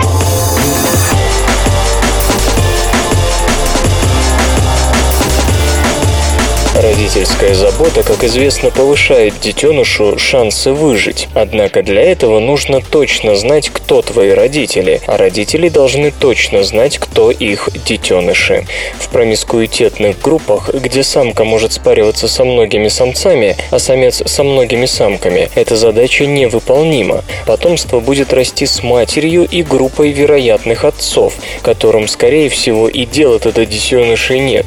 [7.05, 11.27] Родительская забота, как известно, повышает детенышу шансы выжить.
[11.35, 17.29] Однако для этого нужно точно знать, кто твои родители, а родители должны точно знать, кто
[17.29, 18.65] их детеныши.
[18.97, 25.49] В промискуитетных группах, где самка может спариваться со многими самцами, а самец со многими самками,
[25.53, 27.23] эта задача невыполнима.
[27.45, 33.63] Потомство будет расти с матерью и группой вероятных отцов, которым, скорее всего, и дела-то до
[33.63, 34.65] детенышей нет.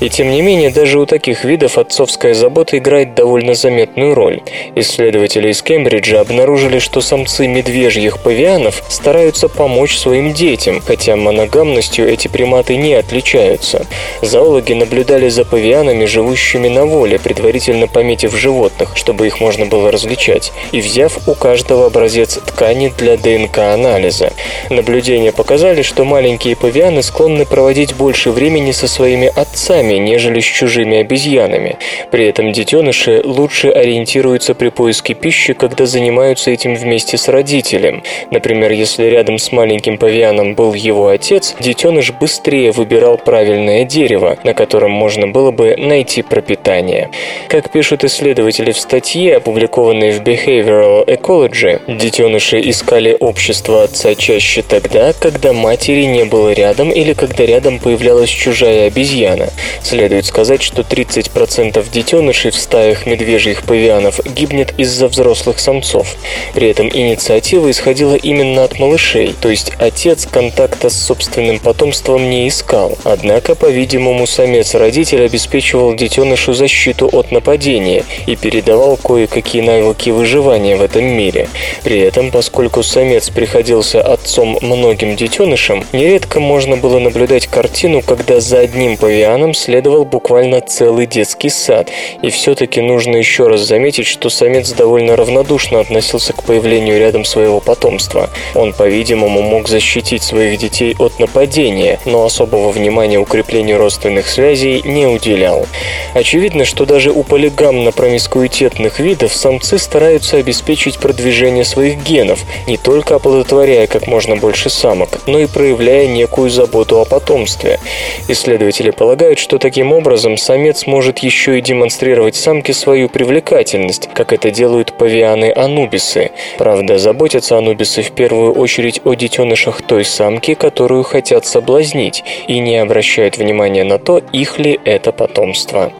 [0.00, 4.42] И тем не менее, даже у таких видов отцовская забота играет довольно заметную роль.
[4.74, 12.28] Исследователи из Кембриджа обнаружили, что самцы медвежьих павианов стараются помочь своим детям, хотя моногамностью эти
[12.28, 13.86] приматы не отличаются.
[14.22, 20.52] Зоологи наблюдали за павианами, живущими на воле, предварительно пометив животных, чтобы их можно было различать,
[20.72, 24.32] и взяв у каждого образец ткани для ДНК-анализа.
[24.70, 30.98] Наблюдения показали, что маленькие павианы склонны проводить больше времени со своими отцами, нежели с чужими
[30.98, 31.78] обезьянами обезьянами.
[32.10, 38.02] При этом детеныши лучше ориентируются при поиске пищи, когда занимаются этим вместе с родителем.
[38.30, 44.54] Например, если рядом с маленьким павианом был его отец, детеныш быстрее выбирал правильное дерево, на
[44.54, 47.10] котором можно было бы найти пропитание.
[47.48, 55.12] Как пишут исследователи в статье, опубликованной в Behavioral Ecology, детеныши искали общество отца чаще тогда,
[55.12, 59.48] когда матери не было рядом или когда рядом появлялась чужая обезьяна.
[59.82, 66.16] Следует сказать, что 30 30% детенышей в стаях медвежьих павианов гибнет из-за взрослых самцов.
[66.54, 72.48] При этом инициатива исходила именно от малышей, то есть отец контакта с собственным потомством не
[72.48, 72.98] искал.
[73.04, 81.04] Однако, по-видимому, самец-родитель обеспечивал детенышу защиту от нападения и передавал кое-какие навыки выживания в этом
[81.04, 81.48] мире.
[81.82, 88.60] При этом, поскольку самец приходился отцом многим детенышам, нередко можно было наблюдать картину, когда за
[88.60, 91.90] одним павианом следовал буквально целый детский сад,
[92.22, 97.60] и все-таки нужно еще раз заметить, что самец довольно равнодушно относился к появлению рядом своего
[97.60, 98.30] потомства.
[98.54, 105.06] Он, по-видимому, мог защитить своих детей от нападения, но особого внимания укреплению родственных связей не
[105.06, 105.66] уделял.
[106.14, 113.86] Очевидно, что даже у полигамно-промискуитетных видов самцы стараются обеспечить продвижение своих генов, не только оплодотворяя
[113.86, 117.80] как можно больше самок, но и проявляя некую заботу о потомстве.
[118.28, 124.50] Исследователи полагают, что таким образом самец может еще и демонстрировать самке свою привлекательность, как это
[124.50, 126.30] делают павианы-анубисы.
[126.58, 132.76] Правда, заботятся анубисы в первую очередь о детенышах той самки, которую хотят соблазнить, и не
[132.76, 135.92] обращают внимания на то, их ли это потомство.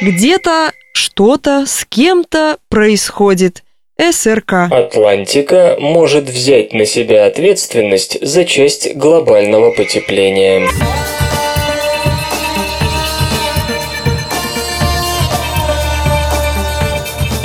[0.00, 3.62] Где-то что-то с кем-то происходит.
[3.98, 4.68] СРК.
[4.70, 10.68] Атлантика может взять на себя ответственность за часть глобального потепления.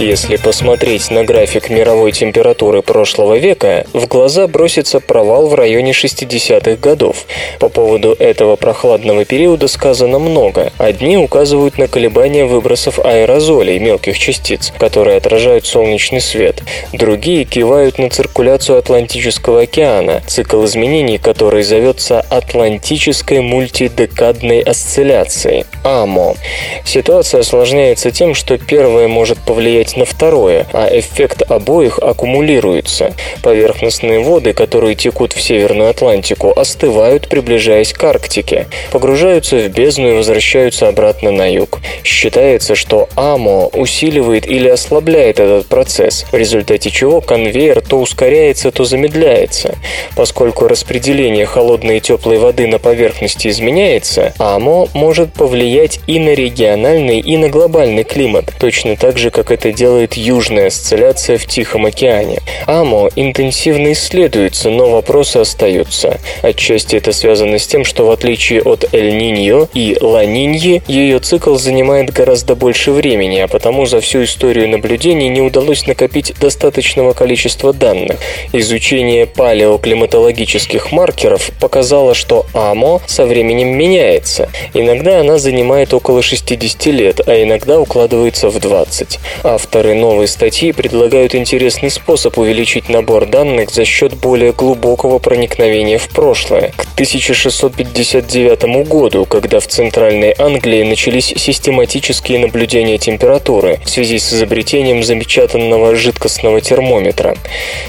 [0.01, 6.77] Если посмотреть на график мировой температуры прошлого века, в глаза бросится провал в районе 60-х
[6.77, 7.27] годов.
[7.59, 10.73] По поводу этого прохладного периода сказано много.
[10.79, 16.63] Одни указывают на колебания выбросов аэрозолей, мелких частиц, которые отражают солнечный свет.
[16.93, 26.37] Другие кивают на циркуляцию Атлантического океана, цикл изменений, который зовется Атлантической мультидекадной осцилляцией– АМО.
[26.85, 33.13] Ситуация осложняется тем, что первое может повлиять влиять на второе, а эффект обоих аккумулируется.
[33.43, 40.13] Поверхностные воды, которые текут в Северную Атлантику, остывают, приближаясь к Арктике, погружаются в бездну и
[40.13, 41.79] возвращаются обратно на юг.
[42.03, 48.83] Считается, что АМО усиливает или ослабляет этот процесс, в результате чего конвейер то ускоряется, то
[48.83, 49.75] замедляется.
[50.15, 57.19] Поскольку распределение холодной и теплой воды на поверхности изменяется, АМО может повлиять и на региональный,
[57.19, 62.41] и на глобальный климат, точно так же, как это делает южная осцилляция в Тихом океане.
[62.67, 66.19] АМО интенсивно исследуется, но вопросы остаются.
[66.43, 72.13] Отчасти это связано с тем, что в отличие от Эль-Ниньо и Ла-Ниньи, ее цикл занимает
[72.13, 78.19] гораздо больше времени, а потому за всю историю наблюдений не удалось накопить достаточного количества данных.
[78.53, 84.47] Изучение палеоклиматологических маркеров показало, что АМО со временем меняется.
[84.75, 89.17] Иногда она занимает около 60 лет, а иногда укладывается в 20.
[89.43, 95.97] Автор Авторы новой статьи предлагают интересный способ увеличить набор данных за счет более глубокого проникновения
[95.97, 96.73] в прошлое.
[96.75, 105.03] К 1659 году, когда в Центральной Англии начались систематические наблюдения температуры в связи с изобретением
[105.03, 107.37] запечатанного жидкостного термометра.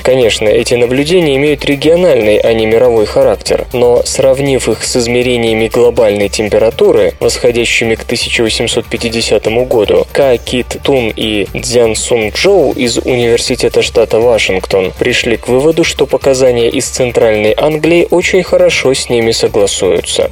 [0.04, 6.28] Конечно, эти наблюдения имеют региональный, а не мировой характер, но сравнив их с измерениями глобальной
[6.28, 14.20] температуры, восходящими к 1850 году, Ка Кит Тун и Цзян Сун Джоу из Университета штата
[14.20, 20.30] Вашингтон пришли к выводу, что показания из Центральной Англии очень хорошо с ними согласуются.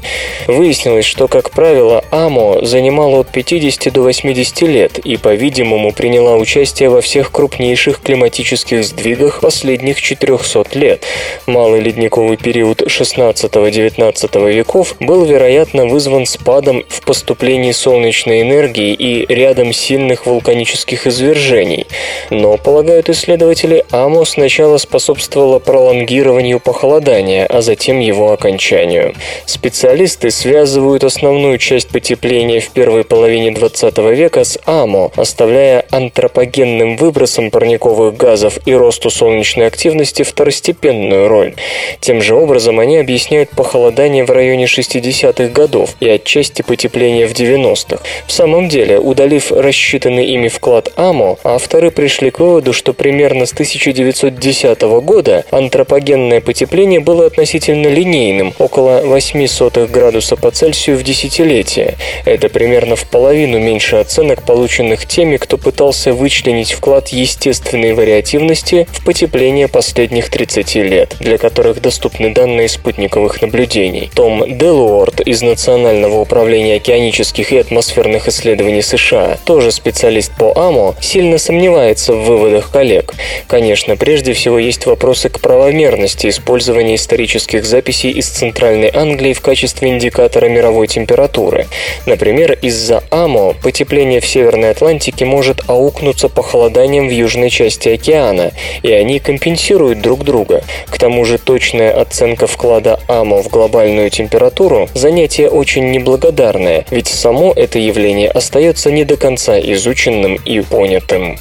[0.48, 6.90] Выяснилось, что, как правило, АМО занимала от 50 до 80 лет и, по-видимому, приняла участие
[6.90, 11.06] во всех крупнейших климатических сдвигах последних 400 лет.
[11.46, 19.72] Малый ледниковый период 16-19 веков был, вероятно, вызван спадом в поступлении солнечной энергии и рядом
[19.72, 21.86] сильных вулканических извержений извержений.
[22.30, 29.14] Но, полагают исследователи, АМО сначала способствовало пролонгированию похолодания, а затем его окончанию.
[29.46, 37.50] Специалисты связывают основную часть потепления в первой половине 20 века с АМО, оставляя антропогенным выбросом
[37.50, 41.54] парниковых газов и росту солнечной активности второстепенную роль.
[42.00, 47.98] Тем же образом они объясняют похолодание в районе 60-х годов и отчасти потепление в 90-х.
[48.26, 53.44] В самом деле, удалив рассчитанный ими вклад АМО, Ламу, авторы пришли к выводу, что примерно
[53.44, 61.96] с 1910 года антропогенное потепление было относительно линейным, около 0,08 градуса по Цельсию в десятилетие.
[62.24, 69.04] Это примерно в половину меньше оценок, полученных теми, кто пытался вычленить вклад естественной вариативности в
[69.04, 74.12] потепление последних 30 лет, для которых доступны данные спутниковых наблюдений.
[74.14, 81.38] Том Делуорт из Национального управления океанических и атмосферных исследований США, тоже специалист по АМО, сильно
[81.38, 83.14] сомневается в выводах коллег.
[83.46, 89.88] Конечно, прежде всего есть вопросы к правомерности использования исторических записей из Центральной Англии в качестве
[89.88, 91.66] индикатора мировой температуры.
[92.06, 98.92] Например, из-за АМО потепление в Северной Атлантике может аукнуться похолоданием в южной части океана, и
[98.92, 100.62] они компенсируют друг друга.
[100.88, 107.52] К тому же точная оценка вклада АМО в глобальную температуру– занятие очень неблагодарное, ведь само
[107.54, 111.38] это явление остается не до конца изученным и понятым принятым.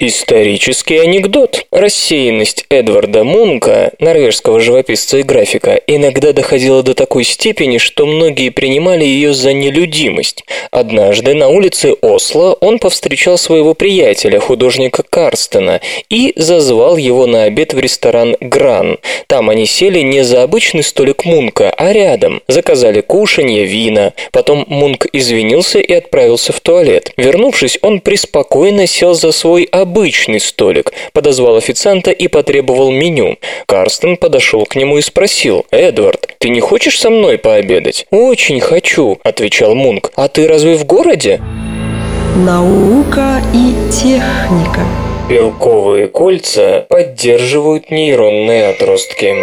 [0.02, 1.66] Исторический анекдот.
[1.70, 9.04] Рассеянность Эдварда Мунка, норвежского живописца и графика, иногда доходила до такой степени, что многие принимали
[9.04, 10.44] ее за нелюдимость.
[10.70, 17.74] Однажды на улице Осло он повстречал своего приятеля, художника Карстена, и зазвал его на обед
[17.74, 18.96] в ресторан «Гран».
[19.26, 22.40] Там они сели не за обычный столик Мунка, а рядом.
[22.48, 24.14] Заказали кушанье, вина.
[24.32, 27.12] Потом Мунк извинился и отправился в туалет.
[27.18, 33.38] Вернувшись, он преспокойно сел за свой обычный обычный столик, подозвал официанта и потребовал меню.
[33.66, 39.18] Карстен подошел к нему и спросил, «Эдвард, ты не хочешь со мной пообедать?» «Очень хочу»,—
[39.24, 40.12] отвечал Мунк.
[40.14, 41.40] «А ты разве в городе?»
[42.36, 44.86] Наука и техника.
[45.28, 49.34] Белковые кольца поддерживают нейронные отростки.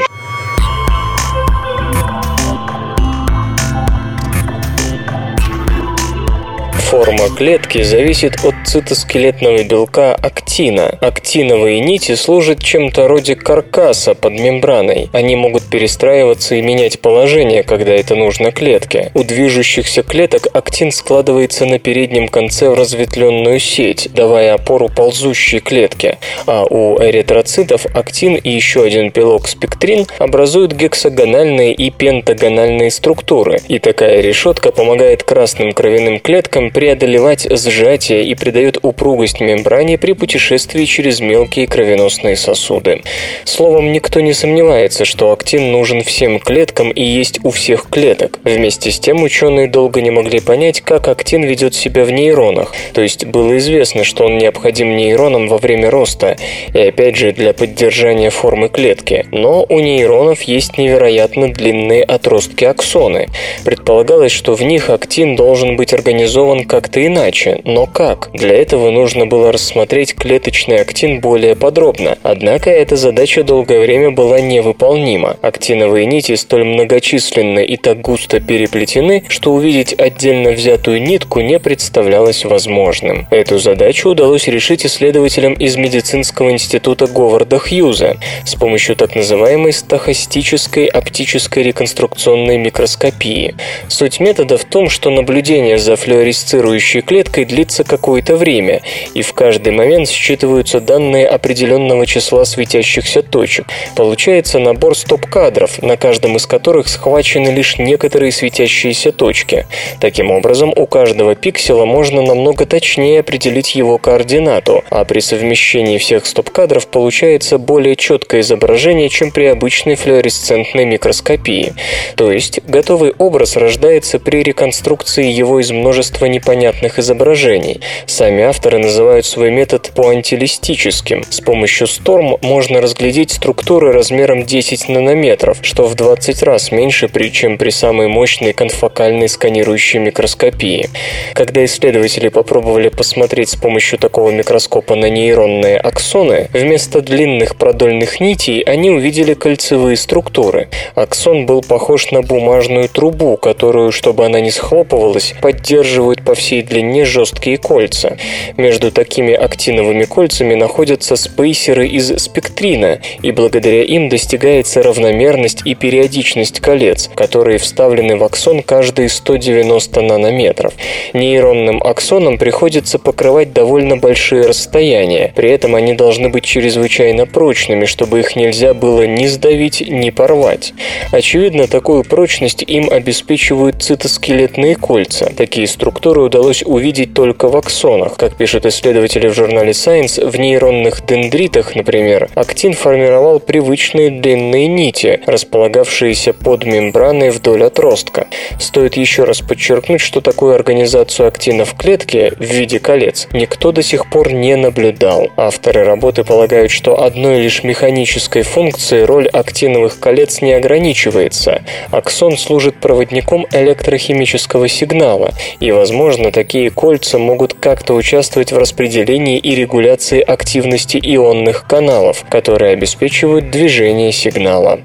[6.89, 10.97] Форма клетки зависит от цитоскелетного белка актина.
[11.01, 15.09] Актиновые нити служат чем-то вроде каркаса под мембраной.
[15.11, 19.11] Они могут перестраиваться и менять положение, когда это нужно клетке.
[19.15, 26.19] У движущихся клеток актин складывается на переднем конце в разветвленную сеть, давая опору ползущей клетке.
[26.45, 33.59] А у эритроцитов актин и еще один белок спектрин образуют гексагональные и пентагональные структуры.
[33.67, 40.85] И такая решетка помогает красным кровяным клеткам преодолевать сжатие и придает упругость мембране при путешествии
[40.85, 43.01] через мелкие кровеносные сосуды.
[43.45, 48.39] Словом, никто не сомневается, что актин нужен всем клеткам и есть у всех клеток.
[48.43, 53.01] Вместе с тем ученые долго не могли понять, как актин ведет себя в нейронах, то
[53.01, 56.37] есть было известно, что он необходим нейронам во время роста,
[56.75, 59.25] и опять же для поддержания формы клетки.
[59.31, 63.29] Но у нейронов есть невероятно длинные отростки аксоны.
[63.65, 68.29] Предполагалось, что в них актин должен быть организован как-то иначе, но как?
[68.33, 72.17] Для этого нужно было рассмотреть клеточный актин более подробно.
[72.23, 75.37] Однако эта задача долгое время была невыполнима.
[75.41, 82.43] Актиновые нити столь многочисленны и так густо переплетены, что увидеть отдельно взятую нитку не представлялось
[82.45, 83.27] возможным.
[83.31, 90.85] Эту задачу удалось решить исследователям из медицинского института Говарда Хьюза с помощью так называемой стахастической
[90.85, 93.55] оптической реконструкционной микроскопии.
[93.87, 98.81] Суть метода в том, что наблюдение за флюоресцирующей функционирующей клеткой длится какое-то время,
[99.13, 103.67] и в каждый момент считываются данные определенного числа светящихся точек.
[103.95, 109.67] Получается набор стоп-кадров, на каждом из которых схвачены лишь некоторые светящиеся точки.
[109.99, 116.25] Таким образом, у каждого пикселя можно намного точнее определить его координату, а при совмещении всех
[116.25, 121.73] стоп-кадров получается более четкое изображение, чем при обычной флуоресцентной микроскопии.
[122.15, 127.81] То есть, готовый образ рождается при реконструкции его из множества непонятных непонятных изображений.
[128.05, 131.25] Сами авторы называют свой метод пуантилистическим.
[131.29, 137.57] С помощью Storm можно разглядеть структуры размером 10 нанометров, что в 20 раз меньше, чем
[137.57, 140.89] при самой мощной конфокальной сканирующей микроскопии.
[141.33, 148.61] Когда исследователи попробовали посмотреть с помощью такого микроскопа на нейронные аксоны, вместо длинных продольных нитей
[148.61, 150.69] они увидели кольцевые структуры.
[150.95, 157.05] Аксон был похож на бумажную трубу, которую, чтобы она не схлопывалась, поддерживают по всей длине
[157.05, 158.17] жесткие кольца.
[158.55, 166.59] Между такими актиновыми кольцами находятся спейсеры из спектрина, и благодаря им достигается равномерность и периодичность
[166.59, 170.73] колец, которые вставлены в аксон каждые 190 нанометров.
[171.13, 178.19] Нейронным аксонам приходится покрывать довольно большие расстояния, при этом они должны быть чрезвычайно прочными, чтобы
[178.19, 180.73] их нельзя было ни сдавить, ни порвать.
[181.11, 185.31] Очевидно, такую прочность им обеспечивают цитоскелетные кольца.
[185.35, 188.17] Такие структуры удалось увидеть только в аксонах.
[188.17, 195.21] Как пишут исследователи в журнале Science, в нейронных дендритах, например, актин формировал привычные длинные нити,
[195.25, 198.27] располагавшиеся под мембраной вдоль отростка.
[198.59, 203.81] Стоит еще раз подчеркнуть, что такую организацию актина в клетке в виде колец никто до
[203.81, 205.29] сих пор не наблюдал.
[205.37, 211.63] Авторы работы полагают, что одной лишь механической функцией роль актиновых колец не ограничивается.
[211.91, 219.55] Аксон служит проводником электрохимического сигнала, и, возможно, такие кольца могут как-то участвовать в распределении и
[219.55, 224.79] регуляции активности ионных каналов, которые обеспечивают движение сигнала.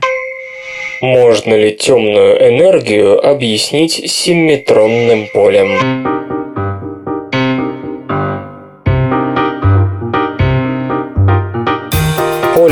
[1.00, 6.21] Можно ли темную энергию объяснить симметронным полем?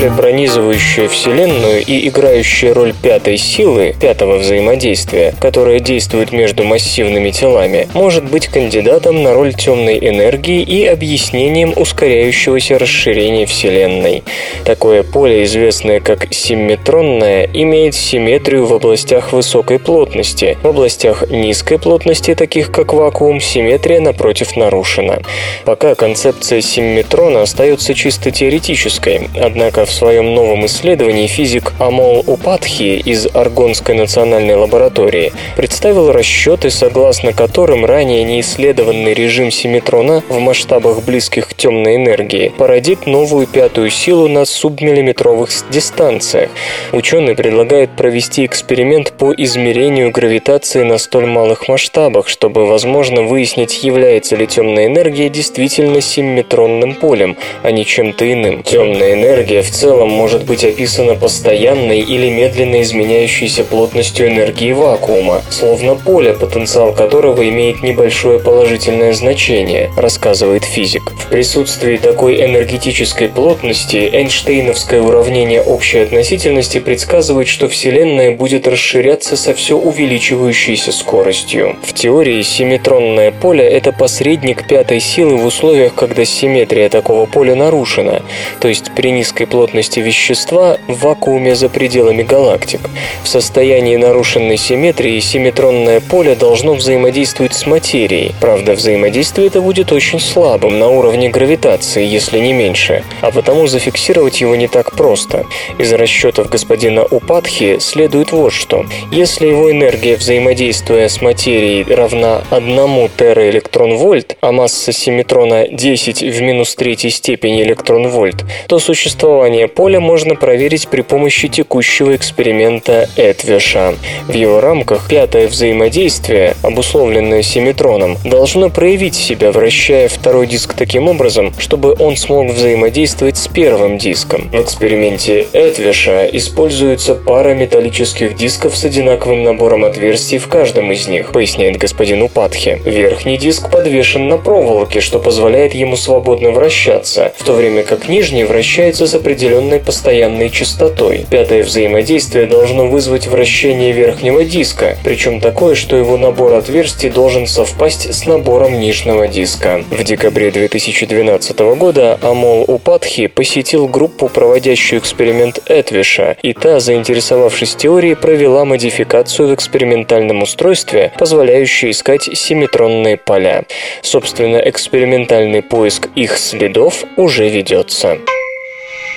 [0.00, 7.88] Поле, пронизывающее Вселенную и играющее роль пятой силы, пятого взаимодействия, которое действует между массивными телами,
[7.94, 14.22] может быть кандидатом на роль темной энергии и объяснением ускоряющегося расширения Вселенной.
[14.64, 20.58] Такое поле, известное как симметронное, имеет симметрию в областях высокой плотности.
[20.62, 25.22] В областях низкой плотности, таких как вакуум, симметрия, напротив, нарушена.
[25.64, 33.02] Пока концепция симметрона остается чисто теоретической, однако Однако в своем новом исследовании физик Амол Упадхи
[33.04, 41.48] из Аргонской национальной лаборатории представил расчеты, согласно которым ранее неисследованный режим симметрона в масштабах близких
[41.48, 46.50] к темной энергии породит новую пятую силу на субмиллиметровых дистанциях.
[46.92, 54.36] Ученый предлагает провести эксперимент по измерению гравитации на столь малых масштабах, чтобы, возможно, выяснить, является
[54.36, 58.62] ли темная энергия действительно симметронным полем, а не чем-то иным.
[58.62, 65.94] Темная энергия в целом может быть описана постоянной или медленно изменяющейся плотностью энергии вакуума, словно
[65.94, 71.12] поле, потенциал которого имеет небольшое положительное значение, рассказывает физик.
[71.12, 79.54] В присутствии такой энергетической плотности Эйнштейновское уравнение общей относительности предсказывает, что Вселенная будет расширяться со
[79.54, 81.76] все увеличивающейся скоростью.
[81.82, 88.22] В теории симметронное поле– это посредник пятой силы в условиях, когда симметрия такого поля нарушена,
[88.60, 92.80] то есть при низкой плотности плотности вещества в вакууме за пределами галактик.
[93.22, 98.34] В состоянии нарушенной симметрии симметронное поле должно взаимодействовать с материей.
[98.40, 104.40] Правда, взаимодействие это будет очень слабым, на уровне гравитации, если не меньше, а потому зафиксировать
[104.40, 105.46] его не так просто.
[105.78, 108.86] Из расчетов господина Упадхи следует вот что.
[109.12, 116.74] Если его энергия взаимодействия с материей равна 1 тераэлектрон-вольт, а масса симметрона 10 в минус
[116.74, 123.94] третьей степени электрон-вольт, то существование существование поля можно проверить при помощи текущего эксперимента Этвиша.
[124.28, 131.52] В его рамках пятое взаимодействие, обусловленное симметроном, должно проявить себя, вращая второй диск таким образом,
[131.58, 134.48] чтобы он смог взаимодействовать с первым диском.
[134.52, 141.32] В эксперименте Этвиша используется пара металлических дисков с одинаковым набором отверстий в каждом из них,
[141.32, 142.80] поясняет господин Упадхи.
[142.84, 148.44] Верхний диск подвешен на проволоке, что позволяет ему свободно вращаться, в то время как нижний
[148.44, 151.26] вращается с определенным определенной постоянной частотой.
[151.28, 158.14] Пятое взаимодействие должно вызвать вращение верхнего диска, причем такое, что его набор отверстий должен совпасть
[158.14, 159.82] с набором нижнего диска.
[159.90, 168.14] В декабре 2012 года Амол Упадхи посетил группу, проводящую эксперимент Этвиша, и та, заинтересовавшись теорией,
[168.14, 173.64] провела модификацию в экспериментальном устройстве, позволяющее искать симметронные поля.
[174.02, 178.18] Собственно, экспериментальный поиск их следов уже ведется.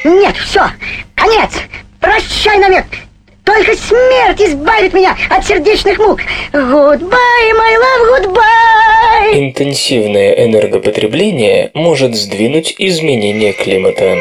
[0.03, 0.61] Нет, все,
[1.15, 1.51] конец.
[1.99, 2.85] Прощай навек.
[3.45, 6.21] Только смерть избавит меня от сердечных мук.
[6.51, 9.33] Goodbye, my love, goodbye.
[9.33, 14.19] Интенсивное энергопотребление может сдвинуть изменение климата.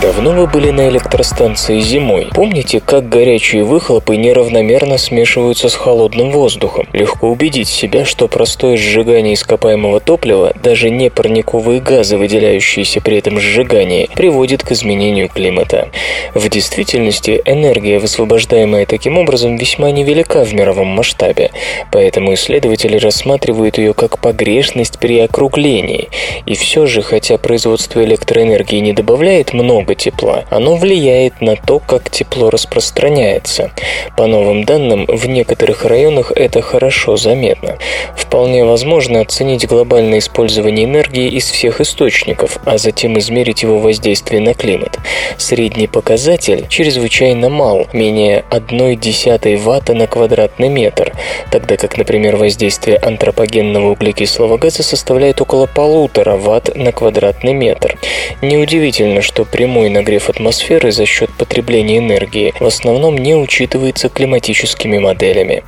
[0.00, 2.28] Давно вы были на электростанции зимой?
[2.32, 6.86] Помните, как горячие выхлопы неравномерно смешиваются с холодным воздухом?
[6.92, 13.40] Легко убедить себя, что простое сжигание ископаемого топлива, даже не парниковые газы, выделяющиеся при этом
[13.40, 15.88] сжигании, приводит к изменению климата.
[16.32, 21.50] В действительности энергия, высвобождаемая таким образом, весьма невелика в мировом масштабе,
[21.90, 26.08] поэтому исследователи рассматривают ее как погрешность при округлении.
[26.46, 31.78] И все же, хотя производство электроэнергии не добавляет много много тепла, оно влияет на то,
[31.78, 33.70] как тепло распространяется.
[34.16, 37.78] По новым данным, в некоторых районах это хорошо заметно.
[38.16, 44.52] Вполне возможно оценить глобальное использование энергии из всех источников, а затем измерить его воздействие на
[44.52, 44.98] климат.
[45.38, 51.12] Средний показатель чрезвычайно мал, менее 1,1 ватта на квадратный метр,
[51.50, 57.96] тогда как, например, воздействие антропогенного углекислого газа составляет около полутора ватт на квадратный метр.
[58.42, 64.98] Неудивительно, что прямой прямой нагрев атмосферы за счет потребления энергии в основном не учитывается климатическими
[64.98, 65.62] моделями.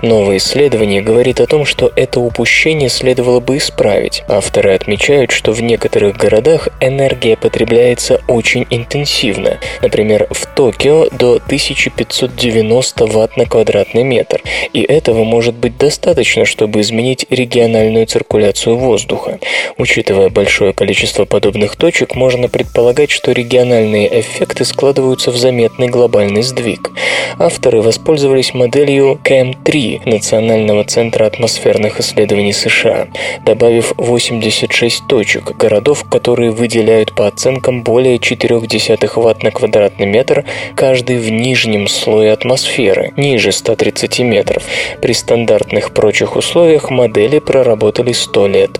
[0.00, 4.22] Новое исследование говорит о том, что это упущение следовало бы исправить.
[4.28, 9.58] Авторы отмечают, что в некоторых городах энергия потребляется очень интенсивно.
[9.82, 14.40] Например, в Токио до 1590 Вт на квадратный метр.
[14.72, 19.38] И этого может быть достаточно, чтобы изменить региональную циркуляцию воздуха.
[19.76, 26.42] Учитывая большое количество подобных точек, можно предполагать, что региональная региональные эффекты складываются в заметный глобальный
[26.42, 26.92] сдвиг.
[27.36, 33.08] Авторы воспользовались моделью CAM-3 Национального центра атмосферных исследований США,
[33.44, 40.44] добавив 86 точек, городов, которые выделяют по оценкам более 0,4 Вт на квадратный метр,
[40.76, 44.62] каждый в нижнем слое атмосферы, ниже 130 метров.
[45.02, 48.70] При стандартных прочих условиях модели проработали 100 лет.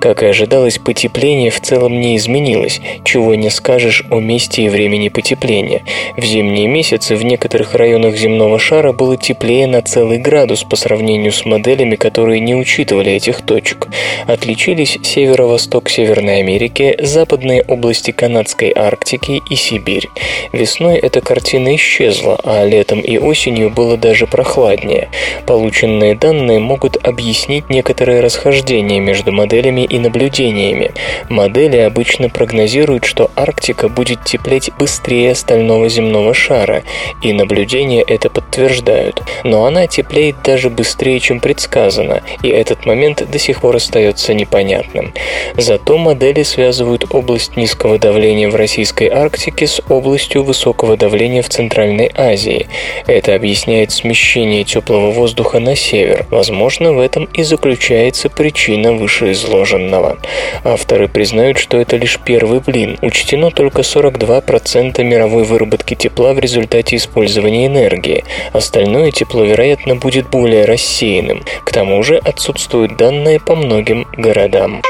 [0.00, 5.82] Как и ожидалось, потепление в целом не изменилось, чего не скажешь месте и времени потепления.
[6.16, 11.32] В зимние месяцы в некоторых районах земного шара было теплее на целый градус по сравнению
[11.32, 13.88] с моделями, которые не учитывали этих точек.
[14.26, 20.08] Отличились северо-восток Северной Америки, западные области Канадской Арктики и Сибирь.
[20.52, 25.08] Весной эта картина исчезла, а летом и осенью было даже прохладнее.
[25.46, 30.92] Полученные данные могут объяснить некоторые расхождения между моделями и наблюдениями.
[31.28, 36.84] Модели обычно прогнозируют, что Арктика будет будет теплеть быстрее остального земного шара,
[37.22, 39.22] и наблюдения это подтверждают.
[39.42, 45.12] Но она теплеет даже быстрее, чем предсказано, и этот момент до сих пор остается непонятным.
[45.56, 52.10] Зато модели связывают область низкого давления в российской Арктике с областью высокого давления в Центральной
[52.14, 52.68] Азии.
[53.06, 56.26] Это объясняет смещение теплого воздуха на север.
[56.30, 60.18] Возможно, в этом и заключается причина вышеизложенного.
[60.62, 62.98] Авторы признают, что это лишь первый блин.
[63.02, 68.24] Учтено только 42% мировой выработки тепла в результате использования энергии.
[68.52, 71.42] Остальное тепло, вероятно, будет более рассеянным.
[71.64, 74.82] К тому же отсутствуют данные по многим городам.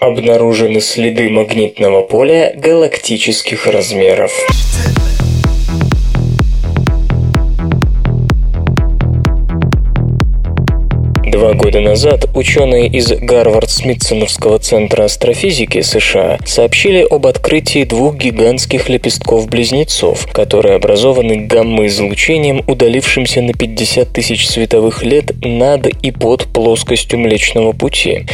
[0.00, 4.32] Обнаружены следы магнитного поля галактических размеров.
[11.34, 20.28] Два года назад ученые из Гарвард-Смитсоновского центра астрофизики США сообщили об открытии двух гигантских лепестков-близнецов,
[20.30, 28.26] которые образованы гамма-излучением, удалившимся на 50 тысяч световых лет над и под плоскостью Млечного Пути.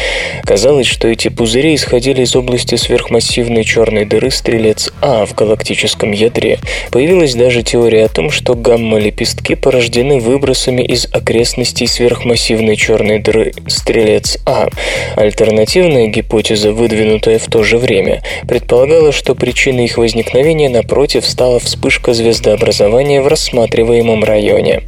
[0.44, 6.58] Казалось, что эти пузыри исходили из области сверхмассивной черной дыры Стрелец А в галактическом ядре.
[6.90, 13.52] Появилась даже теория о том, что гамма-лепестки порождены выбросами из окрестностей сверхмассивной черной черной дыры
[13.68, 14.66] Стрелец А.
[15.14, 22.14] Альтернативная гипотеза, выдвинутая в то же время, предполагала, что причиной их возникновения, напротив, стала вспышка
[22.14, 24.82] звездообразования в рассматриваемом районе.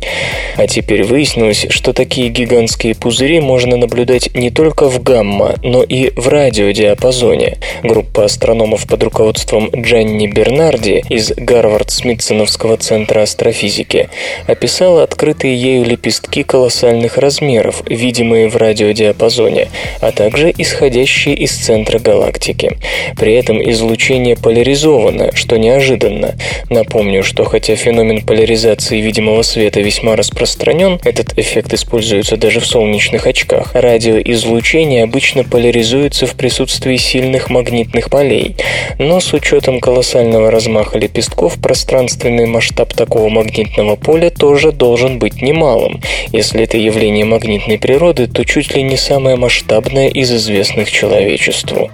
[0.56, 6.10] А теперь выяснилось, что такие гигантские пузыри можно наблюдать не только в гамма, но и
[6.16, 7.58] в радиодиапазоне.
[7.84, 14.08] Группа астрономов под руководством Джанни Бернарди из Гарвард-Смитсоновского центра астрофизики
[14.48, 19.68] описала открытые ею лепестки колоссальных размеров, видимые в радиодиапазоне,
[20.00, 22.78] а также исходящие из центра галактики.
[23.16, 26.34] При этом излучение поляризовано, что неожиданно.
[26.70, 33.26] Напомню, что хотя феномен поляризации видимого света весьма распространен, этот эффект используется даже в солнечных
[33.26, 38.56] очках, радиоизлучение обычно поляризуется в присутствии сильных магнитных полей.
[38.98, 46.00] Но с учетом колоссального размаха лепестков, пространственный масштаб такого магнитного поля тоже должен быть немалым.
[46.32, 51.90] Если это явление магнитной природы, природы, то чуть ли не самое масштабное из известных человечеству.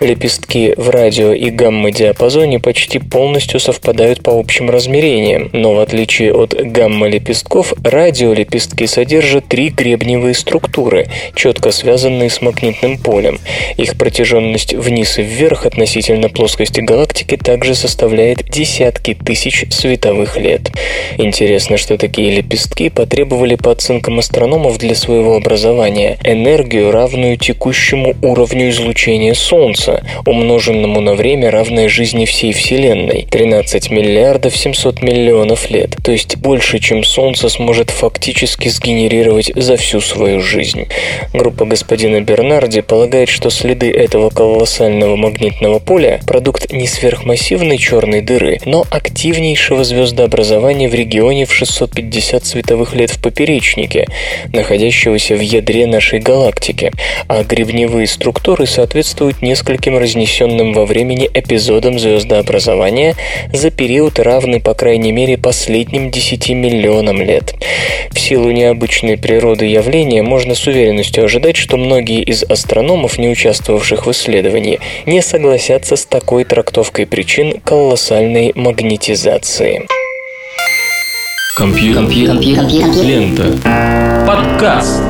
[0.00, 6.54] Лепестки в радио и гамма-диапазоне почти полностью совпадают по общим размерениям, но в отличие от
[6.54, 13.40] гамма-лепестков, радиолепестки содержат три гребневые структуры, четко связанные с магнитным полем.
[13.76, 20.70] Их протяженность вниз и вверх относительно плоскости галактики также составляет десятки тысяч световых лет.
[21.16, 28.70] Интересно, что такие лепестки потребовали по оценкам астрономов для своего образования энергию, равную текущему уровню
[28.70, 36.12] излучения Солнца, умноженному на время, равное жизни всей Вселенной– 13 миллиардов 700 миллионов лет, то
[36.12, 40.86] есть больше, чем Солнце сможет фактически сгенерировать за всю свою жизнь.
[41.32, 48.60] Группа господина Бернарди полагает, что следы этого колоссального магнитного поля– продукт не сверхмассивной черной дыры,
[48.64, 54.06] но активнейшего звездообразования в регионе в 650 световых лет в поперечнике,
[54.52, 56.92] находящегося в ядре нашей галактики,
[57.28, 63.14] а гребневые структуры соответствуют нескольким разнесенным во времени эпизодам звездообразования
[63.52, 67.54] за период, равный по крайней мере последним 10 миллионам лет.
[68.10, 74.06] В силу необычной природы явления можно с уверенностью ожидать, что многие из астрономов, не участвовавших
[74.06, 79.86] в исследовании, не согласятся с такой трактовкой причин колоссальной магнетизации.
[81.56, 82.02] Компьютер.
[82.02, 83.04] Компьютер.
[83.04, 84.07] Лента.
[84.28, 85.02] Подкаст.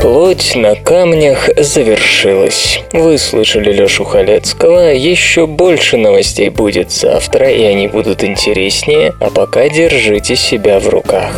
[0.00, 2.78] Плоть на камнях завершилась.
[2.92, 4.92] Вы слышали Лёшу Халецкого.
[4.92, 9.14] Еще больше новостей будет завтра, и они будут интереснее.
[9.18, 11.32] А пока держите себя в руках.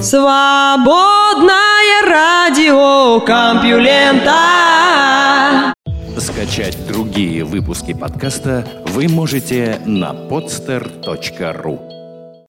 [0.00, 1.73] Свободное
[2.04, 4.34] радио Компьюлента.
[6.18, 11.93] Скачать другие выпуски подкаста вы можете на podster.ru